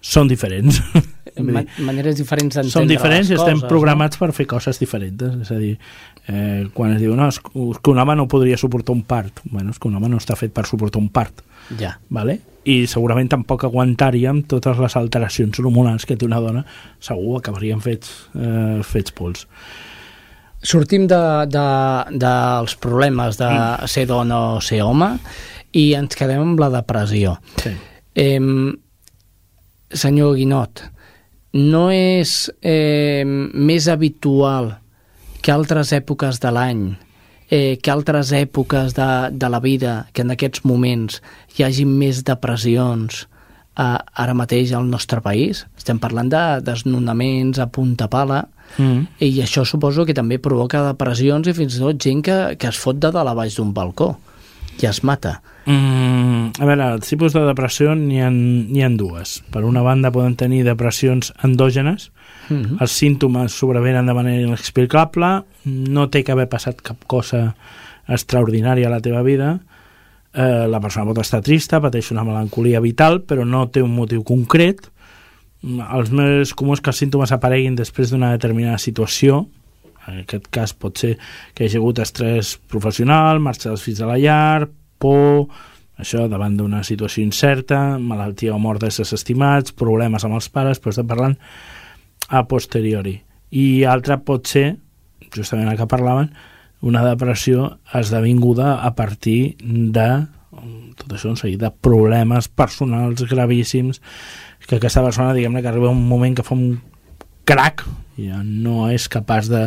[0.00, 0.80] són diferents
[1.38, 4.24] Ma maneres diferents d'entendre som diferents i estem coses, programats no?
[4.24, 5.74] per fer coses diferents és a dir,
[6.26, 9.70] eh, quan es diu no, és que un home no podria suportar un part bueno,
[9.70, 11.44] és que un home no està fet per suportar un part
[11.78, 11.92] Ja.
[12.08, 12.40] vale?
[12.68, 16.64] i segurament tampoc aguantaríem totes les alteracions hormonals que té una dona
[16.98, 19.46] segur acabaríem fets, eh, fets pols
[20.58, 21.68] Sortim de, de,
[22.18, 23.50] dels problemes de
[23.86, 25.12] ser dona o ser home
[25.78, 27.36] i ens quedem amb la depressió.
[27.62, 27.76] sí.
[28.18, 28.38] Eh,
[29.94, 30.82] senyor Guinot,
[31.54, 34.74] no és eh, més habitual
[35.40, 36.82] que altres èpoques de l'any,
[37.48, 41.22] eh, que altres èpoques de, de la vida, que en aquests moments
[41.56, 43.24] hi hagi més depressions
[43.78, 45.64] eh, ara mateix al nostre país?
[45.78, 48.42] Estem parlant de desnonaments a punta pala,
[48.76, 49.22] mm.
[49.24, 52.80] i això suposo que també provoca depressions i fins i tot gent que, que es
[52.82, 54.16] fot de dalt a baix d'un balcó
[54.80, 55.40] i es mata.
[55.66, 59.42] Mm, a veure, els tipus de depressió n'hi ha, ha dues.
[59.52, 62.10] Per una banda poden tenir depressions endògenes,
[62.48, 62.76] Mm -hmm.
[62.80, 67.54] els símptomes sobrevenen de manera inexplicable, no té que haver passat cap cosa
[68.08, 69.60] extraordinària a la teva vida,
[70.32, 74.24] eh, la persona pot estar trista, pateix una melancolia vital, però no té un motiu
[74.24, 74.90] concret.
[75.62, 79.48] Els més comuns que els símptomes apareguin després d'una determinada situació,
[80.08, 81.14] en aquest cas pot ser
[81.54, 84.68] que hi hagi hagut estrès professional, marxa dels fills a la llar,
[84.98, 85.48] por,
[85.98, 90.94] això davant d'una situació incerta, malaltia o mort d'éssers estimats, problemes amb els pares, però
[90.94, 91.36] estem parlant
[92.28, 93.18] a posteriori.
[93.50, 94.66] I altra pot ser,
[95.34, 96.32] justament el que parlaven,
[96.80, 100.10] una depressió esdevinguda a partir de
[100.98, 104.00] tot això un seguit de problemes personals gravíssims
[104.66, 106.80] que aquesta persona, diguem-ne, que arriba un moment que fa un
[107.48, 107.84] crac
[108.18, 109.64] ja no és capaç de,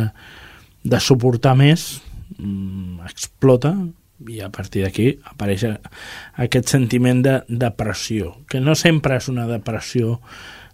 [0.84, 2.02] de suportar més
[2.38, 3.74] mm, explota
[4.30, 10.20] i a partir d'aquí apareix aquest sentiment de depressió, que no sempre és una depressió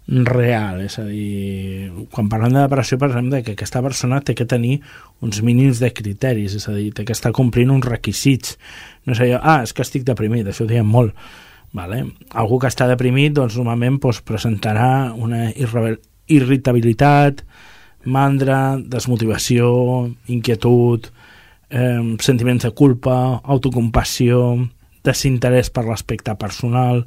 [0.09, 4.47] real, és a dir, quan parlem de depressió parlem de que aquesta persona té que
[4.49, 4.79] tenir
[5.21, 8.57] uns mínims de criteris, és a dir, té que estar complint uns requisits.
[9.05, 11.13] No sé jo, ah, és que estic deprimit, això ho diem molt.
[11.77, 12.01] Vale?
[12.33, 15.51] Algú que està deprimit doncs, normalment doncs, presentarà una
[16.29, 17.43] irritabilitat,
[18.05, 21.09] mandra, desmotivació, inquietud,
[21.69, 24.69] eh, sentiments de culpa, autocompassió,
[25.03, 27.05] desinterès per l'aspecte personal,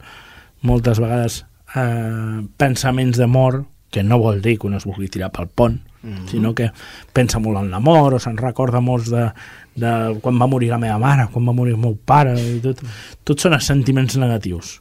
[0.62, 1.42] moltes vegades
[1.76, 5.80] eh, pensaments de mort, que no vol dir que un es vulgui tirar pel pont,
[6.02, 6.28] mm -hmm.
[6.28, 6.70] sinó que
[7.12, 9.30] pensa molt en la mort o se'n recorda molts de,
[9.74, 12.80] de quan va morir la meva mare, quan va morir el meu pare, i tot,
[13.24, 14.80] tot són sentiments negatius.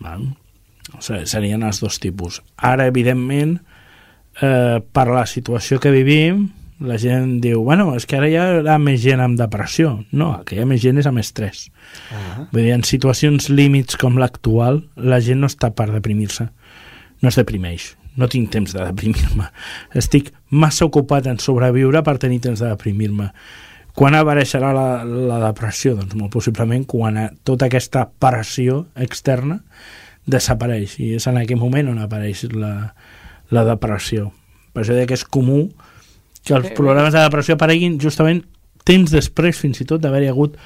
[0.00, 0.22] Val?
[1.00, 2.40] Serien els dos tipus.
[2.56, 3.58] Ara, evidentment,
[4.40, 6.48] eh, per la situació que vivim,
[6.80, 9.96] la gent diu, bueno, és que ara hi ha més gent amb depressió.
[10.12, 11.68] No, el que hi ha més gent és amb estrès.
[12.10, 12.48] Uh -huh.
[12.52, 16.48] Vull dir, en situacions límits com l'actual, la gent no està per deprimir-se.
[17.20, 17.96] No es deprimeix.
[18.16, 19.50] No tinc temps de deprimir-me.
[19.94, 23.32] Estic massa ocupat en sobreviure per tenir temps de deprimir-me.
[23.94, 25.96] Quan apareixerà la, la depressió?
[25.96, 29.60] Doncs molt possiblement quan tota aquesta pressió externa
[30.28, 32.92] desapareix i és en aquell moment on apareix la,
[33.54, 34.28] la depressió.
[34.74, 35.64] Per això que és comú
[36.44, 38.44] que els problemes de depressió apareguin justament
[38.88, 40.56] temps després fins i tot d'haver-hi hagut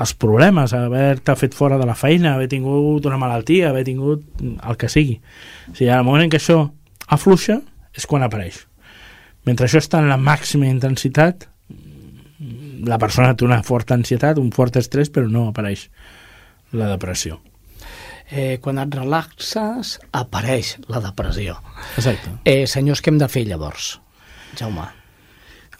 [0.00, 4.78] els problemes, haver-te fet fora de la feina, haver tingut una malaltia, haver tingut el
[4.78, 5.18] que sigui.
[5.68, 6.60] O sigui, al moment en què això
[7.10, 7.58] afluixa
[7.96, 8.62] és quan apareix.
[9.48, 11.48] Mentre això està en la màxima intensitat,
[12.86, 15.88] la persona té una forta ansietat, un fort estrès, però no apareix
[16.72, 17.40] la depressió.
[18.30, 21.56] Eh, quan et relaxes, apareix la depressió.
[21.96, 22.36] Exacte.
[22.44, 23.96] Eh, senyors, què hem de fer llavors,
[24.58, 24.86] Jaume?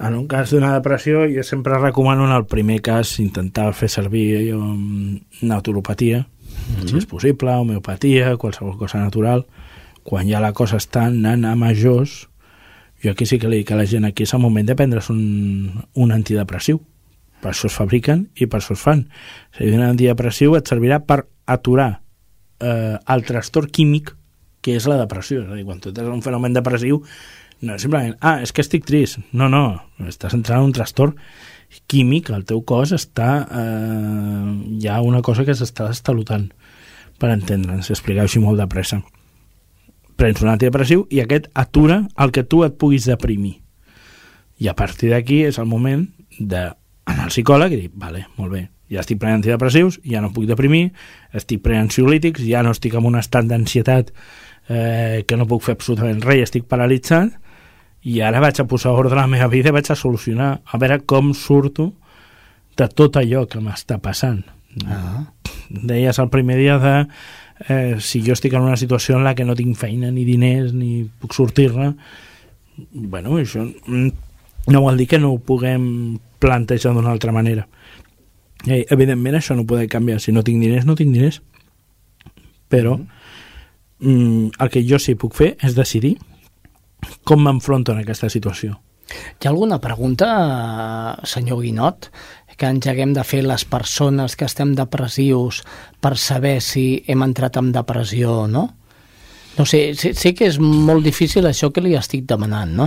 [0.00, 4.54] En un cas d'una depressió, jo sempre recomano en el primer cas intentar fer servir
[4.56, 6.88] um, naturopatia, mm -hmm.
[6.88, 9.46] si és possible, homeopatia, qualsevol cosa natural.
[10.02, 12.30] Quan ja la cosa està anant a majors,
[13.02, 15.10] jo aquí sí que li dic a la gent aquí és el moment de prendre's
[15.10, 16.80] un, un antidepressiu.
[17.40, 19.08] Per això es fabriquen i per això es fan.
[19.52, 22.00] O sigui, un antidepressiu et servirà per aturar
[22.60, 24.14] eh, el trastorn químic
[24.60, 25.42] que és la depressió.
[25.44, 27.00] És a dir, quan tu tens un fenomen depressiu,
[27.60, 29.20] no és simplement, ah, és que estic trist.
[29.36, 29.64] No, no,
[30.08, 31.16] estàs entrant en un trastorn
[31.90, 33.30] químic, el teu cos està...
[33.46, 36.48] Eh, hi ha una cosa que s'està destalutant,
[37.20, 39.00] per entendre'ns, explicar així molt de pressa.
[40.20, 43.58] Prens un antidepressiu i aquest atura el que tu et puguis deprimir.
[44.60, 46.04] I a partir d'aquí és el moment
[46.38, 50.48] d'anar al psicòleg i dir, vale, molt bé, ja estic prenent antidepressius, ja no puc
[50.50, 50.90] deprimir,
[51.36, 54.10] estic prenent ansiolítics, ja no estic en un estat d'ansietat
[54.68, 57.32] eh, que no puc fer absolutament res, estic paralitzat,
[58.02, 60.80] i ara vaig a posar ordre a la meva vida i vaig a solucionar, a
[60.80, 61.92] veure com surto
[62.78, 64.40] de tot allò que m'està passant.
[64.86, 65.26] Ah.
[65.68, 66.94] Deies el primer dia de
[67.68, 70.72] eh, si jo estic en una situació en la que no tinc feina, ni diners,
[70.72, 71.92] ni puc sortir-ne,
[72.90, 74.10] bueno, això mm,
[74.72, 77.66] no vol dir que no ho puguem plantejar d'una altra manera.
[78.66, 80.20] Eh, evidentment això no podem canviar.
[80.20, 81.40] Si no tinc diners, no tinc diners.
[82.70, 86.16] Però mm, el que jo sí puc fer és decidir
[87.24, 88.76] com m'enfronto en aquesta situació.
[89.10, 90.28] Hi ha alguna pregunta,
[91.26, 92.10] senyor Guinot,
[92.60, 95.62] que ens haguem de fer les persones que estem depressius
[96.04, 98.66] per saber si hem entrat en depressió o no?
[99.58, 102.86] No sé, sé, sé que és molt difícil això que li estic demanant, no?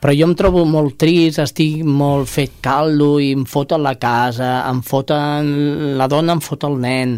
[0.00, 4.62] Però jo em trobo molt trist, estic molt fet caldo i em foten la casa,
[4.68, 7.16] em foten la dona, em fot el nen,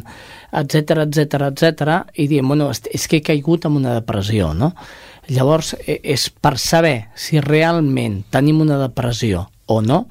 [0.56, 4.72] etc etc etc i diem, bueno, és que he caigut en una depressió, no?
[5.28, 10.04] Llavors, e, és per saber si realment tenim una depressió o no,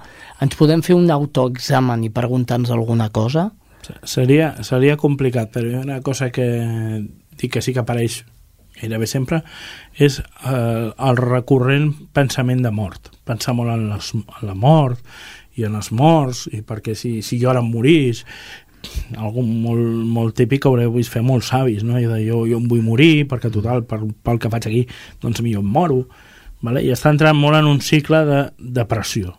[0.44, 3.50] ens podem fer un autoexamen i preguntar-nos alguna cosa?
[4.04, 6.48] Seria, seria complicat, però hi ha una cosa que
[7.40, 8.24] dic que sí que apareix
[8.82, 9.42] gairebé sempre,
[9.96, 13.12] és eh, el recurrent pensament de mort.
[13.28, 15.02] Pensar molt en, les, en la mort
[15.56, 18.26] i en els morts, i perquè si, si jo ara em morís,
[19.18, 19.86] algú molt,
[20.18, 21.98] molt típic haureu vist fer molts savis, no?
[21.98, 24.84] I de jo, jo em vull morir perquè total, per, pel que faig aquí,
[25.24, 26.04] doncs millor em moro.
[26.66, 26.84] Vale?
[26.86, 28.44] I està entrant molt en un cicle de
[28.80, 29.36] depressió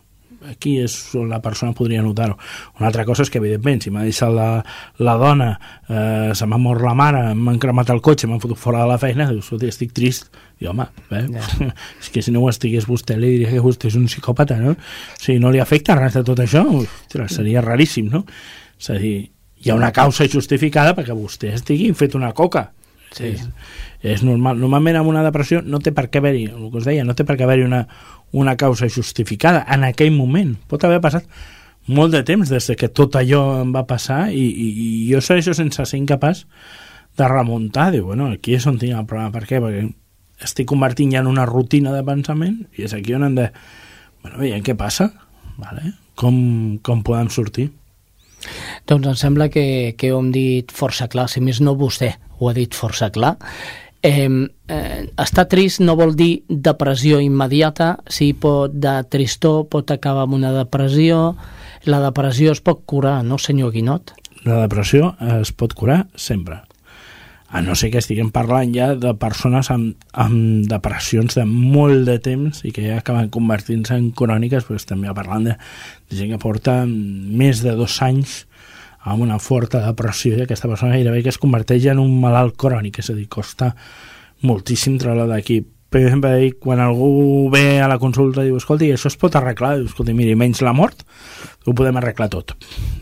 [0.49, 2.37] aquí és on la persona podria notar-ho.
[2.79, 4.49] Una altra cosa és que, evidentment, si m'ha deixat la,
[5.03, 5.51] la dona,
[5.87, 8.99] eh, se m'ha mort la mare, m'han cremat el cotxe, m'han fotut fora de la
[9.01, 10.31] feina, dius, estic trist.
[10.57, 11.23] I, home, eh?
[11.29, 11.73] Yeah.
[12.01, 14.73] és que si no ho estigués vostè, li diria que vostè és un psicòpata, no?
[14.73, 16.63] O sigui, no li afecta res de tot això?
[16.79, 18.23] Ostres, seria raríssim, no?
[18.79, 19.19] És a dir,
[19.61, 22.71] hi ha una causa justificada perquè vostè estigui fet una coca.
[23.13, 23.31] Sí.
[23.33, 23.45] És,
[24.17, 24.59] és normal.
[24.61, 27.25] Normalment amb una depressió no té per què haver-hi, el que us deia, no té
[27.25, 27.83] per què haver-hi una,
[28.31, 30.55] una causa justificada en aquell moment.
[30.67, 31.27] Pot haver passat
[31.87, 35.53] molt de temps des que tot allò em va passar i, i, i jo això
[35.55, 36.45] sense ser incapaç
[37.17, 39.31] de remuntar, diu, bueno, aquí és on tinc el problema.
[39.33, 39.61] Per què?
[39.63, 39.87] Perquè
[40.45, 43.47] estic convertint ja en una rutina de pensament i és aquí on hem de...
[44.21, 45.11] Bueno, veiem què passa,
[45.57, 45.95] vale?
[46.17, 47.69] com, com podem sortir.
[48.89, 52.49] Doncs em sembla que, que ho hem dit força clar, si més no vostè ho
[52.49, 53.37] ha dit força clar.
[54.03, 54.29] Eh,
[54.67, 60.37] eh, estar trist no vol dir depressió immediata, si pot de tristor pot acabar amb
[60.37, 61.35] una depressió,
[61.87, 64.13] la depressió es pot curar, no senyor Guinot?
[64.45, 66.61] La depressió es pot curar sempre.
[67.47, 72.17] A no ser que estiguem parlant ja de persones amb, amb depressions de molt de
[72.19, 75.55] temps i que ja acaben convertint-se en cròniques, però estem ja parlant de,
[76.11, 78.41] de gent que porta més de dos anys
[79.07, 82.99] amb una forta depressió i aquesta persona gairebé que es converteix en un malalt crònic,
[82.99, 83.73] és a dir, costa
[84.45, 85.61] moltíssim treure d'aquí.
[85.87, 89.77] Per exemple, quan algú ve a la consulta i diu, escolta, això es pot arreglar?
[89.77, 91.05] Diu, escolta, miri, menys la mort,
[91.65, 92.57] ho podem arreglar tot.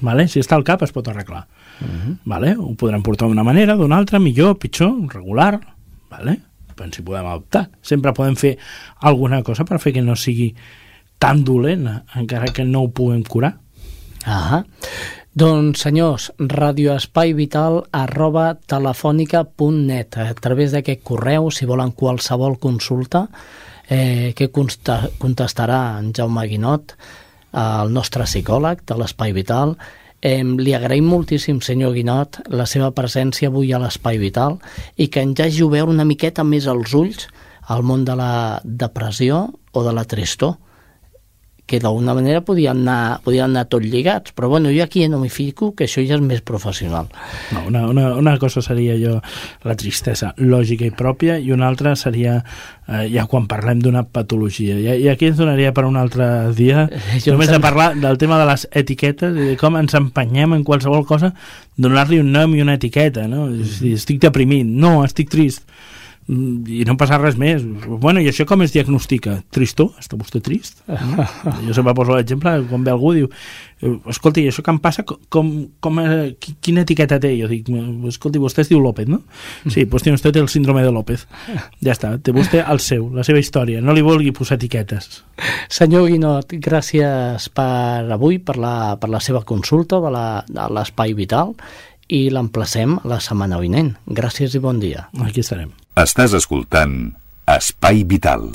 [0.06, 0.28] Vale?
[0.30, 1.48] Si està al cap, es pot arreglar.
[1.76, 2.18] Uh -huh.
[2.24, 2.56] vale?
[2.56, 5.60] Ho podrem portar d'una manera, d'una altra, millor, pitjor, regular,
[6.10, 6.40] vale?
[6.76, 7.70] però si podem adoptar.
[7.82, 8.58] Sempre podem fer
[9.00, 10.54] alguna cosa per fer que no sigui
[11.20, 13.56] tan dolent, encara que no ho puguem curar.
[14.26, 14.64] Ah,
[15.36, 23.28] doncs, senyors, radioespaivital arroba telefònica.net a través d'aquest correu, si volen qualsevol consulta,
[23.90, 26.96] eh, que contestarà en Jaume Guinot,
[27.56, 29.76] el nostre psicòleg de l'Espai Vital,
[30.26, 34.56] Eh, li agraïm moltíssim, senyor Guinot, la seva presència avui a l'Espai Vital
[34.98, 37.28] i que ens hagi obert una miqueta més els ulls
[37.70, 40.56] al món de la depressió o de la tristor
[41.66, 45.32] que d'alguna manera podien anar, podien anar tots lligats, però bueno, jo aquí no m'hi
[45.34, 47.10] fico, que això ja és més professional.
[47.56, 49.18] No, una, una, una cosa seria jo
[49.66, 54.78] la tristesa lògica i pròpia i una altra seria eh, ja quan parlem d'una patologia.
[54.78, 56.86] I, I aquí ens donaria per un altre dia
[57.26, 60.64] Jo només de parlar del tema de les etiquetes i de com ens empenyem en
[60.68, 61.34] qualsevol cosa
[61.76, 63.50] donar-li un nom i una etiqueta, no?
[63.50, 65.95] Dir, estic deprimit, no, estic trist Mm,
[66.28, 67.62] i no passa res més.
[67.86, 69.36] Bueno, i això com es diagnostica?
[69.54, 69.92] Tristor?
[70.02, 70.80] Està vostè trist?
[70.90, 71.26] No?
[71.68, 75.52] Jo sempre poso l'exemple quan ve algú diu eh, escolti, això que em passa, com,
[75.80, 77.36] com, eh, qui- quina etiqueta té?
[77.38, 77.70] Jo dic,
[78.10, 79.22] escolti, vostè es diu López, no?
[79.70, 81.28] Sí, doncs tiene usted el síndrome de López.
[81.86, 83.82] Ja està, té vostè el seu, la seva història.
[83.86, 85.22] No li vulgui posar etiquetes.
[85.70, 91.54] Senyor Guinot, gràcies per avui, per la, per la seva consulta de l'Espai Vital
[92.10, 93.94] i l'emplacem la setmana vinent.
[94.10, 95.06] Gràcies i bon dia.
[95.22, 95.70] Aquí estarem.
[95.96, 97.14] Estàs escoltant
[97.48, 98.50] Espai Vital.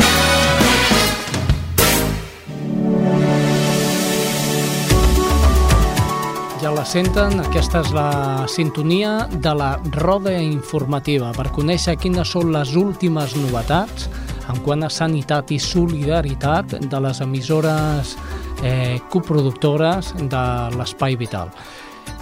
[6.60, 12.52] Ja la senten, aquesta és la sintonia de la roda informativa per conèixer quines són
[12.52, 14.10] les últimes novetats
[14.52, 18.18] en quant a sanitat i solidaritat de les emissores
[18.60, 21.48] eh, coproductores de l'Espai Vital.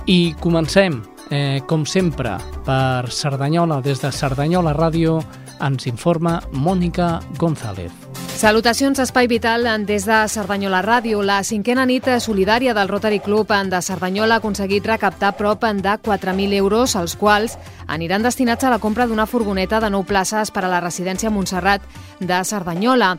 [0.07, 3.81] I comencem, eh, com sempre, per Cerdanyola.
[3.81, 5.19] Des de Cerdanyola Ràdio
[5.61, 7.93] ens informa Mònica González.
[8.39, 11.25] Salutacions Espai Vital des de Cerdanyola Ràdio.
[11.27, 16.55] La cinquena nit solidària del Rotary Club de Cerdanyola ha aconseguit recaptar prop de 4.000
[16.55, 17.59] euros, els quals
[17.89, 21.83] aniran destinats a la compra d'una furgoneta de 9 places per a la residència Montserrat
[22.21, 23.19] de Cerdanyola.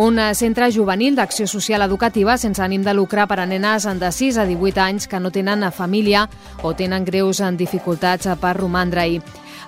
[0.00, 4.38] Un centre juvenil d'acció social educativa sense ànim de lucre per a nenes de 6
[4.40, 6.22] a 18 anys que no tenen família
[6.64, 9.20] o tenen greus dificultats per romandre-hi.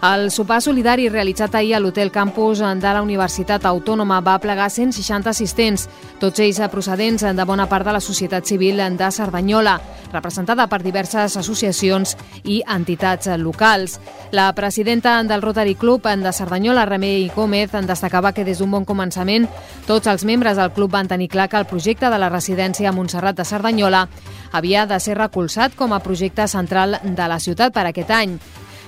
[0.02, 5.30] El sopar solidari realitzat ahir a l'Hotel Campus de la Universitat Autònoma va plegar 160
[5.30, 5.84] assistents,
[6.18, 9.76] tots ells procedents de bona part de la societat civil de Cerdanyola,
[10.12, 14.00] representada per diverses associacions i entitats locals.
[14.32, 18.84] La presidenta del Rotary Club de Cerdanyola, Remei Gómez, en destacava que des d'un bon
[18.84, 19.46] començament
[19.86, 22.92] tots els membres del club van tenir clar que el projecte de la residència a
[22.92, 24.08] Montserrat de Cerdanyola
[24.50, 28.36] havia de ser recolzat com a projecte central de la ciutat per aquest any.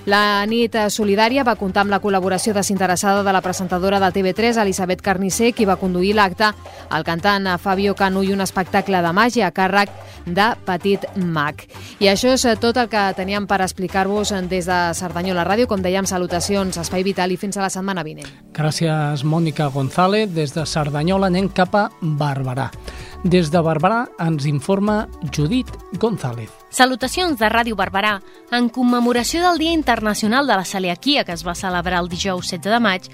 [0.05, 5.01] La nit solidària va comptar amb la col·laboració desinteressada de la presentadora de TV3, Elisabet
[5.01, 6.51] Carnicer, qui va conduir l'acte,
[6.93, 9.89] el cantant Fabio Canu i un espectacle de màgia a càrrec
[10.25, 11.65] de Petit Mac.
[11.97, 15.65] I això és tot el que teníem per explicar-vos des de Cerdanyola Ràdio.
[15.65, 18.29] Com dèiem, salutacions, Espai Vital i fins a la setmana vinent.
[18.53, 20.29] Gràcies, Mònica González.
[20.33, 22.69] Des de Cerdanyola anem cap a Barberà.
[23.25, 26.51] Des de Barberà ens informa Judit González.
[26.69, 28.19] Salutacions de Ràdio Barberà.
[28.53, 32.69] En commemoració del Dia Internacional de la Celiaquia, que es va celebrar el dijous 16
[32.69, 33.09] de maig,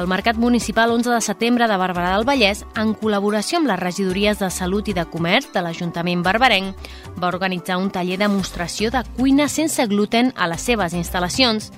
[0.00, 4.40] el Mercat Municipal 11 de setembre de Barberà del Vallès, en col·laboració amb les regidories
[4.40, 6.90] de Salut i de Comerç de l'Ajuntament barberenc,
[7.20, 11.68] va organitzar un taller de demostració de cuina sense gluten a les seves instal·lacions.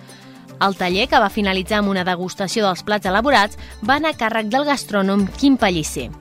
[0.62, 4.54] El taller, que va finalitzar amb una degustació dels plats elaborats, va anar a càrrec
[4.54, 6.12] del gastrònom Quim Pellicer.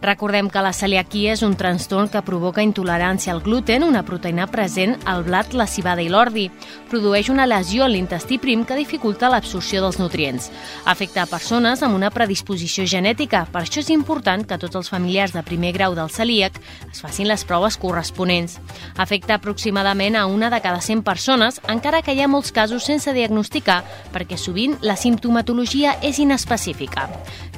[0.00, 4.94] Recordem que la celiaquia és un trastorn que provoca intolerància al gluten, una proteïna present
[5.04, 6.46] al blat, la cibada i l'ordi.
[6.88, 10.48] Produeix una lesió en l'intestí prim que dificulta l'absorció dels nutrients.
[10.88, 15.34] Afecta a persones amb una predisposició genètica, per això és important que tots els familiars
[15.36, 16.56] de primer grau del celíac
[16.88, 18.56] es facin les proves corresponents.
[18.96, 23.12] Afecta aproximadament a una de cada 100 persones, encara que hi ha molts casos sense
[23.12, 23.82] diagnosticar,
[24.16, 27.10] perquè sovint la simptomatologia és inespecífica.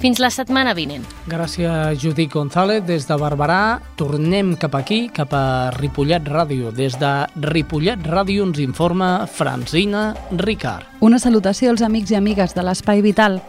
[0.03, 1.07] Fins la setmana vinent.
[1.31, 2.83] Gràcies, Judit González.
[2.89, 6.73] Des de Barberà tornem cap aquí, cap a Ripollet Ràdio.
[6.75, 7.13] Des de
[7.53, 10.89] Ripollet Ràdio ens informa Francina Ricard.
[11.03, 13.41] Una salutació als amics i amigues de l'Espai Vital.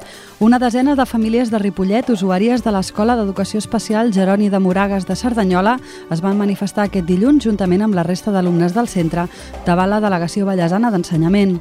[0.44, 5.16] Una desena de famílies de Ripollet, usuàries de l'Escola d'Educació Especial Jeroni de Moragues de
[5.16, 5.78] Cerdanyola,
[6.12, 9.24] es van manifestar aquest dilluns juntament amb la resta d'alumnes del centre
[9.64, 11.54] davant la Delegació Vallesana d'Ensenyament.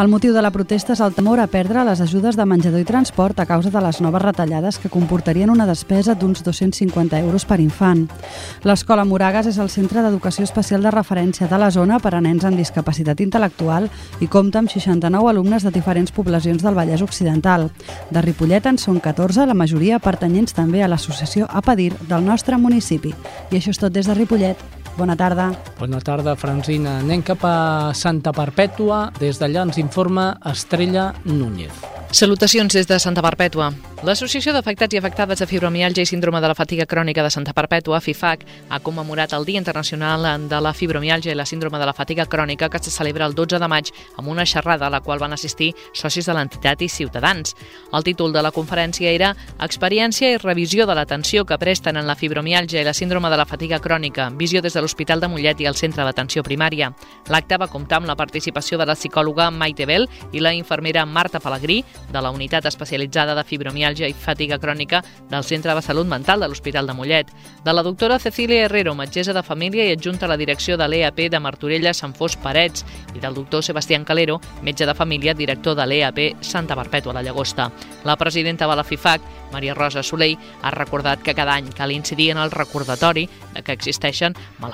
[0.00, 2.86] El motiu de la protesta és el temor a perdre les ajudes de menjador i
[2.88, 7.60] transport a causa de les noves retallades que comportarien una despesa d'uns 250 euros per
[7.60, 8.06] infant.
[8.64, 12.48] L'Escola Moragues és el centre d'educació especial de referència de la zona per a nens
[12.48, 13.92] amb discapacitat intel·lectual
[14.24, 17.68] i compta amb 69 alumnes de diferents poblacions del Vallès Occidental.
[18.08, 23.10] De Ripollet en són 14, la majoria pertanyents també a l'associació Apadir del nostre municipi.
[23.50, 24.79] I això és tot des de Ripollet.
[25.00, 25.50] Bona tarda.
[25.78, 26.98] Bona tarda, Francina.
[27.00, 29.06] Anem cap a Santa Perpètua.
[29.20, 31.72] Des d'allà ens informa Estrella Núñez.
[32.12, 33.70] Salutacions des de Santa Perpètua.
[34.02, 38.00] L'Associació d'Afectats i Afectades de Fibromialgia i Síndrome de la Fatiga Crònica de Santa Perpètua,
[38.00, 42.24] FIFAC, ha commemorat el Dia Internacional de la Fibromialgia i la Síndrome de la Fatiga
[42.24, 45.36] Crònica que se celebra el 12 de maig amb una xerrada a la qual van
[45.36, 47.54] assistir socis de l'entitat i ciutadans.
[47.92, 52.16] El títol de la conferència era Experiència i revisió de l'atenció que presten en la
[52.16, 55.68] fibromialgia i la síndrome de la fatiga crònica, visió des de l'Hospital de Mollet i
[55.70, 56.88] el Centre d'Atenció Primària.
[57.30, 61.38] L'acte va comptar amb la participació de la psicòloga Maite Bell i la infermera Marta
[61.38, 66.42] Pellegrí, de la Unitat Especialitzada de Fibromialgia i Fatiga Crònica del Centre de Salut Mental
[66.42, 67.30] de l'Hospital de Mollet,
[67.64, 71.28] de la doctora Cecília Herrero, metgessa de família i adjunta a la direcció de l'EAP
[71.30, 72.84] de Martorella Sant Fos Parets,
[73.14, 77.70] i del doctor Sebastián Calero, metge de família, director de l'EAP Santa Perpètua la Llagosta.
[78.04, 79.22] La presidenta de la FIFAC,
[79.52, 83.72] Maria Rosa Soleil, ha recordat que cada any cal incidir en el recordatori de que
[83.72, 84.69] existeixen malalties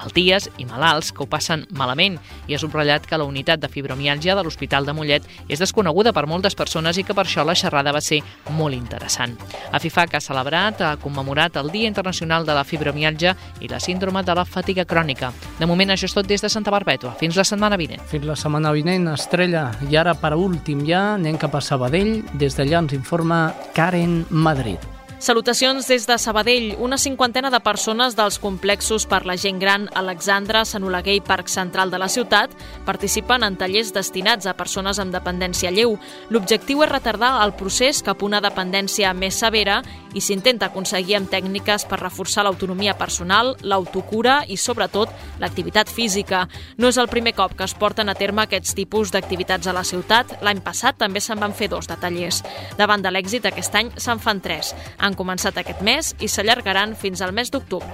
[0.58, 4.42] i malalts que ho passen malament i ha subratllat que la unitat de fibromialgia de
[4.44, 8.00] l'Hospital de Mollet és desconeguda per moltes persones i que per això la xerrada va
[8.00, 9.36] ser molt interessant.
[9.72, 14.22] A FIFAC ha celebrat, ha commemorat el Dia Internacional de la Fibromialgia i la síndrome
[14.22, 15.32] de la fatiga crònica.
[15.58, 17.16] De moment això és tot des de Santa Barbètua.
[17.20, 18.02] Fins la setmana vinent.
[18.10, 19.70] Fins la setmana vinent, Estrella.
[19.90, 22.20] I ara, per últim ja, anem cap a Sabadell.
[22.34, 24.95] Des d'allà ens informa Karen Madrid.
[25.26, 26.76] Salutacions des de Sabadell.
[26.78, 31.50] Una cinquantena de persones dels complexos per la gent gran Alexandra, Sant Oleguer i Parc
[31.50, 32.52] Central de la ciutat
[32.86, 35.96] participen en tallers destinats a persones amb dependència lleu.
[36.30, 39.80] L'objectiu és retardar el procés cap a una dependència més severa
[40.14, 45.10] i s'intenta aconseguir amb tècniques per reforçar l'autonomia personal, l'autocura i, sobretot,
[45.42, 46.44] l'activitat física.
[46.78, 49.82] No és el primer cop que es porten a terme aquests tipus d'activitats a la
[49.82, 50.38] ciutat.
[50.46, 52.44] L'any passat també se'n van fer dos de tallers.
[52.78, 54.70] Davant de l'èxit, aquest any se'n fan tres.
[55.16, 57.88] Han començat aquest mes i s'allargaran fins al mes d'octubre.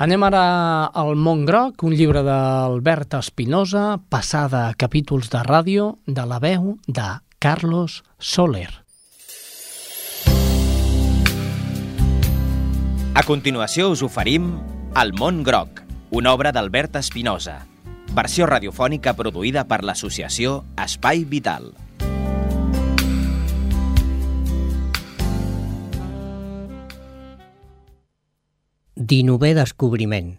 [0.00, 0.44] Anem ara
[0.96, 6.78] al Mont Groc, un llibre d'Albert Espinosa, passada a capítols de ràdio de la veu
[6.88, 7.04] de
[7.38, 8.72] Carlos Soler.
[13.12, 14.54] A continuació us oferim
[14.96, 15.84] El món groc,
[16.16, 17.60] una obra d'Albert Espinosa,
[18.16, 21.74] versió radiofònica produïda per l'associació Espai Vital.
[28.94, 30.36] Dinové descobriment.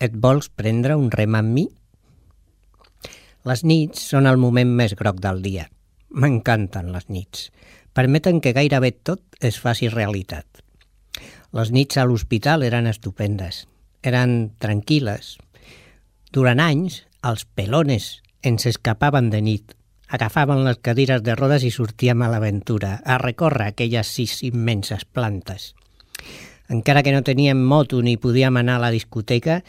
[0.00, 1.64] Et vols prendre un rem amb mi?
[3.44, 5.66] Les nits són el moment més groc del dia.
[6.08, 7.50] M'encanten les nits.
[7.92, 10.64] Permeten que gairebé tot es faci realitat.
[11.52, 13.66] Les nits a l'hospital eren estupendes.
[14.00, 15.36] Eren tranquil·les.
[16.32, 19.76] Durant anys, els pelones ens escapaven de nit.
[20.08, 25.74] Agafaven les cadires de rodes i sortíem a l'aventura, a recórrer aquelles sis immenses plantes.
[26.68, 29.62] Encara que no teníem moto ni podíem anar a la discoteca,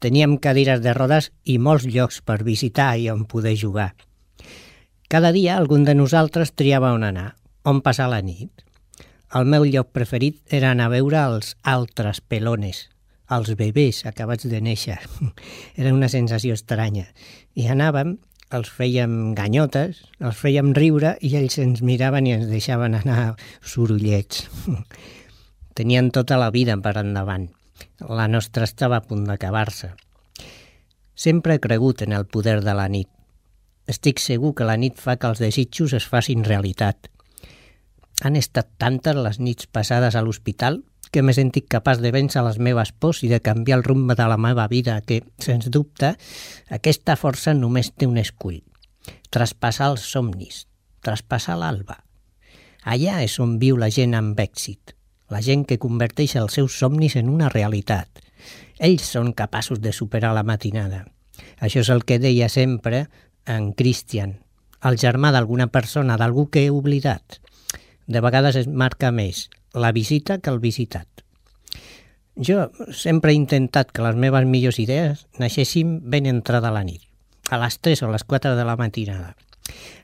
[0.00, 3.92] teníem cadires de rodes i molts llocs per visitar i on poder jugar.
[5.10, 7.34] Cada dia algun de nosaltres triava on anar,
[7.66, 8.64] on passar la nit.
[9.36, 12.88] El meu lloc preferit era anar a veure els altres pelones,
[13.30, 14.98] els bebès acabats de néixer.
[15.80, 17.06] Era una sensació estranya.
[17.54, 18.16] I anàvem,
[18.50, 24.48] els fèiem ganyotes, els fèiem riure i ells ens miraven i ens deixaven anar sorollets.
[25.74, 27.48] Tenien tota la vida per endavant.
[28.08, 29.92] La nostra estava a punt d'acabar-se.
[31.14, 33.08] Sempre he cregut en el poder de la nit.
[33.90, 37.10] Estic segur que la nit fa que els desitjos es facin realitat.
[38.22, 42.58] Han estat tantes les nits passades a l'hospital que m'he sentit capaç de vèncer les
[42.62, 46.14] meves pors i de canviar el rumb de la meva vida, que, sens dubte,
[46.70, 48.60] aquesta força només té un escull.
[49.34, 50.64] Traspassar els somnis,
[51.02, 51.98] traspassar l'alba.
[52.86, 54.94] Allà és on viu la gent amb èxit,
[55.30, 58.08] la gent que converteix els seus somnis en una realitat.
[58.78, 61.04] Ells són capaços de superar la matinada.
[61.60, 63.06] Això és el que deia sempre
[63.46, 64.38] en Christian,
[64.82, 67.40] el germà d'alguna persona, d'algú que he oblidat.
[68.06, 71.06] De vegades es marca més la visita que el visitat.
[72.36, 77.02] Jo sempre he intentat que les meves millors idees naixessin ben entrada la nit,
[77.50, 79.34] a les 3 o les 4 de la matinada.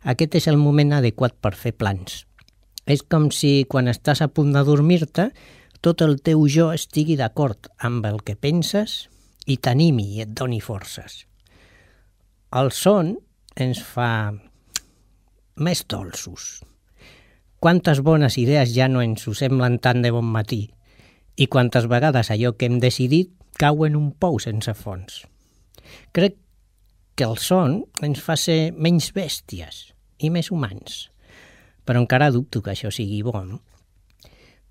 [0.05, 2.27] Aquest és el moment adequat per fer plans.
[2.87, 5.31] És com si quan estàs a punt de dormir-te
[5.83, 9.07] tot el teu jo estigui d'acord amb el que penses
[9.47, 11.25] i t'animi i et doni forces.
[12.55, 13.17] El son
[13.57, 14.33] ens fa
[15.57, 16.63] més dolços.
[17.59, 20.67] Quantes bones idees ja no ens ho semblen tant de bon matí
[21.37, 25.25] i quantes vegades allò que hem decidit cau en un pou sense fons.
[26.13, 26.37] Crec
[27.17, 29.83] que el son ens fa ser menys bèsties
[30.21, 31.07] i més humans,
[31.87, 33.63] però encara dubto que això sigui bo, no?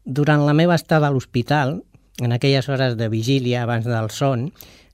[0.05, 1.79] Durant la meva estada a l'hospital,
[2.21, 4.51] en aquelles hores de vigília abans del son,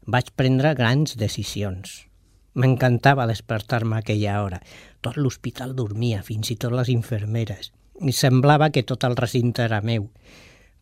[0.08, 2.06] vaig prendre grans decisions.
[2.54, 4.62] M'encantava despertar-me aquella hora.
[5.02, 7.72] Tot l'hospital dormia, fins i tot les infermeres.
[8.02, 10.10] I semblava que tot el recinte era meu.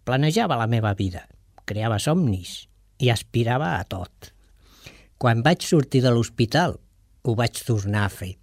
[0.05, 1.25] Planejava la meva vida,
[1.65, 2.67] creava somnis
[2.99, 4.33] i aspirava a tot.
[5.19, 6.77] Quan vaig sortir de l'hospital,
[7.23, 8.35] ho vaig tornar a fer.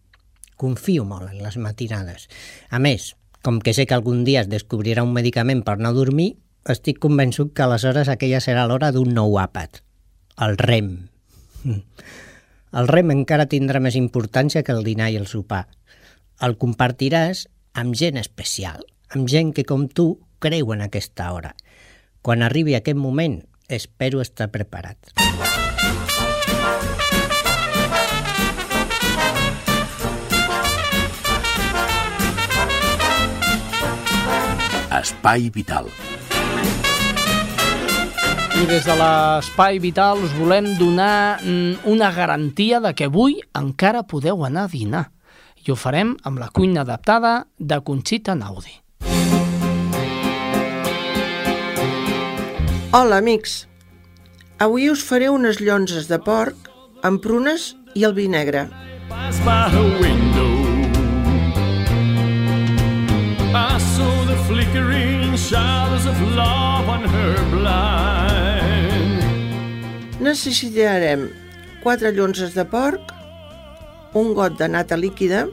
[0.57, 2.28] Confio molt en les matinades.
[2.70, 6.32] A més, com que sé que algun dia es descobrirà un medicament per no dormir,
[6.66, 9.82] estic convençut que aleshores aquella serà l'hora d'un nou àpat.
[10.42, 10.90] El REM.
[12.76, 15.62] El REM encara tindrà més importància que el dinar i el sopar.
[16.44, 18.82] El compartiràs amb gent especial,
[19.14, 20.09] amb gent que com tu
[20.42, 21.54] creu en aquesta hora.
[22.20, 23.38] Quan arribi aquest moment,
[23.68, 25.14] espero estar preparat.
[35.27, 35.89] Espai Vital.
[38.55, 44.05] I des de l'Espai Vital us volem donar mm, una garantia de que avui encara
[44.07, 45.09] podeu anar a dinar.
[45.66, 48.70] I ho farem amb la cuina adaptada de Conxita Naudi.
[52.95, 53.66] Hola, amics.
[54.62, 56.70] Avui us faré unes llonzes de porc
[57.03, 58.68] amb prunes i el vi negre.
[59.11, 60.55] Pass by her window.
[63.51, 64.16] I saw
[64.47, 69.18] flickering shadows of love on her blind.
[70.20, 71.30] Necessitarem
[71.82, 73.01] 4 llonzes de porc,
[74.14, 75.47] un got de nata líquida,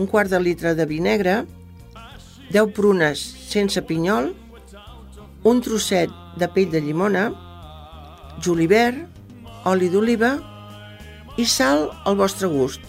[0.00, 1.44] un quart de litre de vi negre,
[2.52, 4.32] 10 prunes sense pinyol,
[5.44, 6.10] un trosset
[6.40, 7.30] de pell de llimona,
[8.40, 8.96] julivert,
[9.66, 10.36] oli d'oliva
[11.36, 12.80] i sal al vostre gust.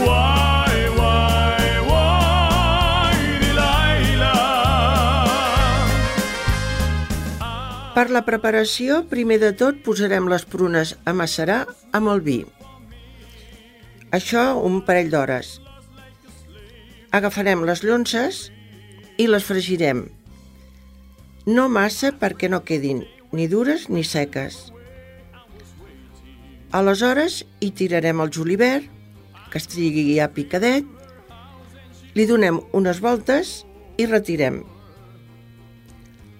[0.00, 0.39] Why,
[8.00, 12.36] Per la preparació, primer de tot posarem les prunes a macerar amb el vi.
[14.16, 15.50] Això un parell d'hores.
[17.12, 18.40] Agafarem les llonces
[19.20, 20.06] i les fregirem.
[21.44, 23.04] No massa perquè no quedin
[23.36, 24.72] ni dures ni seques.
[26.72, 28.88] Aleshores hi tirarem el julivert,
[29.52, 30.88] que estigui ja picadet,
[32.16, 33.58] li donem unes voltes
[34.00, 34.62] i retirem.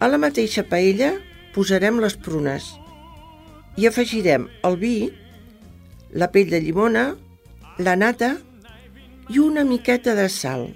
[0.00, 1.18] A la mateixa paella
[1.54, 2.66] posarem les prunes
[3.80, 4.94] i afegirem el vi,
[6.12, 7.04] la pell de llimona,
[7.78, 8.34] la nata
[9.30, 10.68] i una miqueta de sal.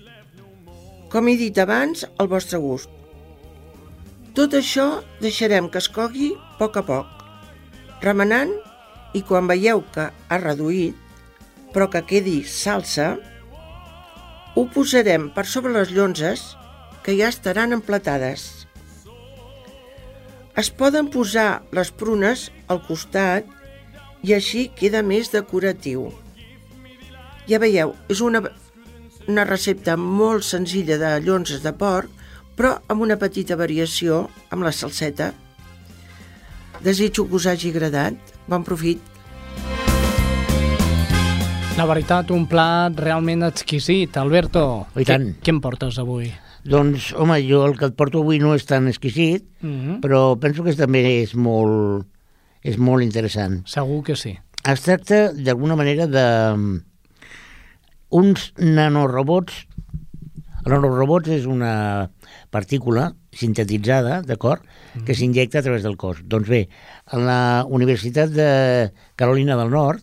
[1.11, 2.91] Com he dit abans, al vostre gust.
[4.35, 4.87] Tot això
[5.22, 7.11] deixarem que es cogui a poc a poc,
[8.03, 8.51] remenant
[9.14, 10.97] i quan veieu que ha reduït,
[11.75, 13.14] però que quedi salsa,
[14.55, 16.43] ho posarem per sobre les llonzes
[17.03, 18.54] que ja estaran emplatades.
[20.55, 23.49] Es poden posar les prunes al costat
[24.23, 26.13] i així queda més decoratiu.
[27.51, 28.41] Ja veieu, és una,
[29.27, 32.13] una recepta molt senzilla de llonzes de porc,
[32.55, 35.33] però amb una petita variació amb la salseta.
[36.87, 38.15] Desitjo que us hagi agradat.
[38.47, 39.03] Bon profit.
[41.75, 44.15] La veritat, un plat realment exquisit.
[44.23, 45.33] Alberto, I tant.
[45.35, 46.31] Què, què em portes avui?
[46.65, 50.01] Doncs, home, jo el que et porto avui no és tan exquisit, Mm -hmm.
[50.01, 52.07] però penso que també és molt,
[52.62, 53.62] és molt interessant.
[53.67, 54.39] Segur que sí.
[54.65, 56.81] Es tracta, d'alguna manera, de mm,
[58.11, 59.67] uns nanorobots.
[60.65, 62.11] El nanorobots és una
[62.51, 64.62] partícula sintetitzada, d'acord?,
[65.05, 66.23] que s'injecta a través del cos.
[66.25, 66.69] Doncs bé,
[67.07, 70.01] a la Universitat de Carolina del Nord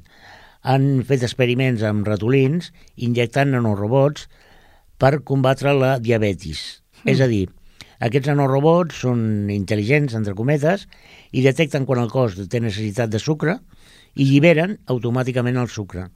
[0.62, 4.28] han fet experiments amb ratolins injectant nanorobots
[5.02, 6.84] per combatre la diabetis.
[7.02, 7.10] Mm.
[7.16, 7.48] És a dir,
[8.02, 10.88] aquests nanorobots són intel·ligents, entre cometes,
[11.34, 13.60] i detecten quan el cos té necessitat de sucre
[14.14, 16.08] i lliberen automàticament el sucre.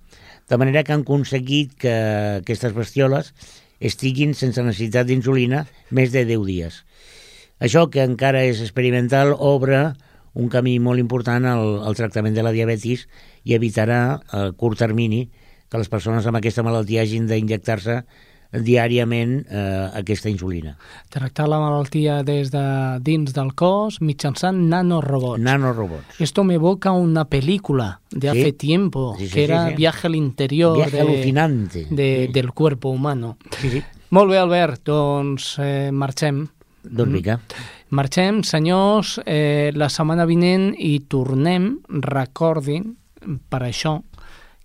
[0.50, 1.94] De manera que han aconseguit que
[2.42, 3.32] aquestes bestioles
[3.80, 6.82] estiguin sense necessitat d'insulina més de 10 dies.
[7.60, 9.96] Això, que encara és experimental, obre
[10.36, 13.06] un camí molt important al, al tractament de la diabetis
[13.48, 15.26] i evitarà a curt termini
[15.72, 18.02] que les persones amb aquesta malaltia hagin d'injectar-se
[18.64, 20.78] diàriament eh, aquesta insulina.
[21.10, 22.64] Tractar la malaltia des de
[23.02, 25.42] dins del cos mitjançant nanorobots.
[25.42, 26.20] Nanorobots.
[26.22, 28.40] Esto me evoca una película de Sí.
[28.42, 29.70] hace tiempo, Sí, sí, que era.
[29.70, 31.88] Viaje al interior Viaje de, alucinante.
[31.90, 32.34] de, Sí.
[32.34, 33.38] del cuerpo humano.
[33.60, 33.84] Sí, sí.
[34.12, 36.48] Molt bé, Albert, doncs eh, marxem.
[36.84, 37.40] Doncs vinga.
[37.90, 42.96] Marxem, senyors, eh, la setmana vinent i tornem, recordin,
[43.50, 44.04] per això,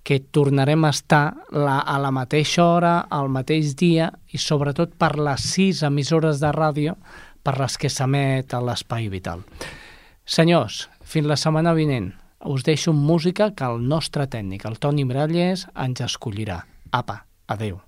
[0.02, 5.16] que tornarem a estar la, a la mateixa hora, al mateix dia i sobretot per
[5.18, 6.96] les sis emissores de ràdio
[7.42, 9.44] per les que s'emet a l'Espai Vital.
[10.24, 12.12] Senyors, fins la setmana vinent.
[12.40, 16.62] Us deixo música que el nostre tècnic, el Toni Miralles, ens escollirà.
[16.92, 17.80] Apa, adeu.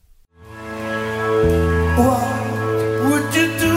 [1.96, 2.42] What
[3.08, 3.76] would you do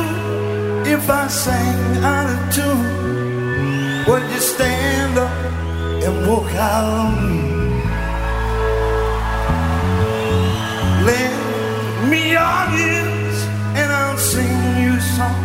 [0.92, 4.04] if I sang out of tune?
[4.08, 5.32] Would you stand up
[6.04, 7.55] and walk out on me?
[12.10, 12.36] Me
[13.80, 15.40] and I'll sing you a song.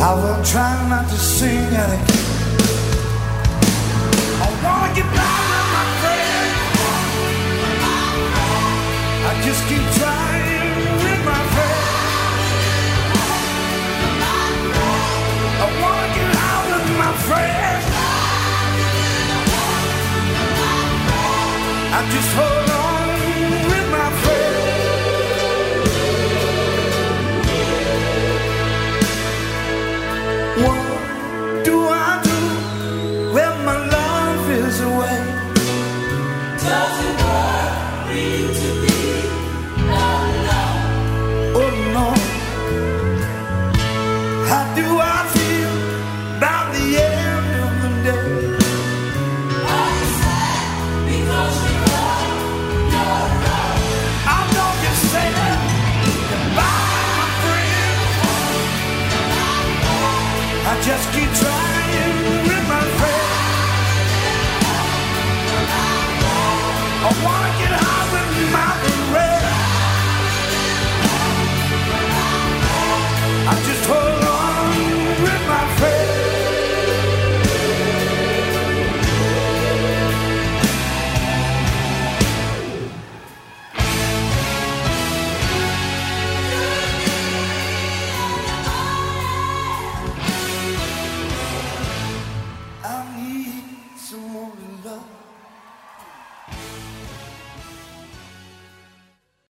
[0.00, 2.23] I will try not to sing out of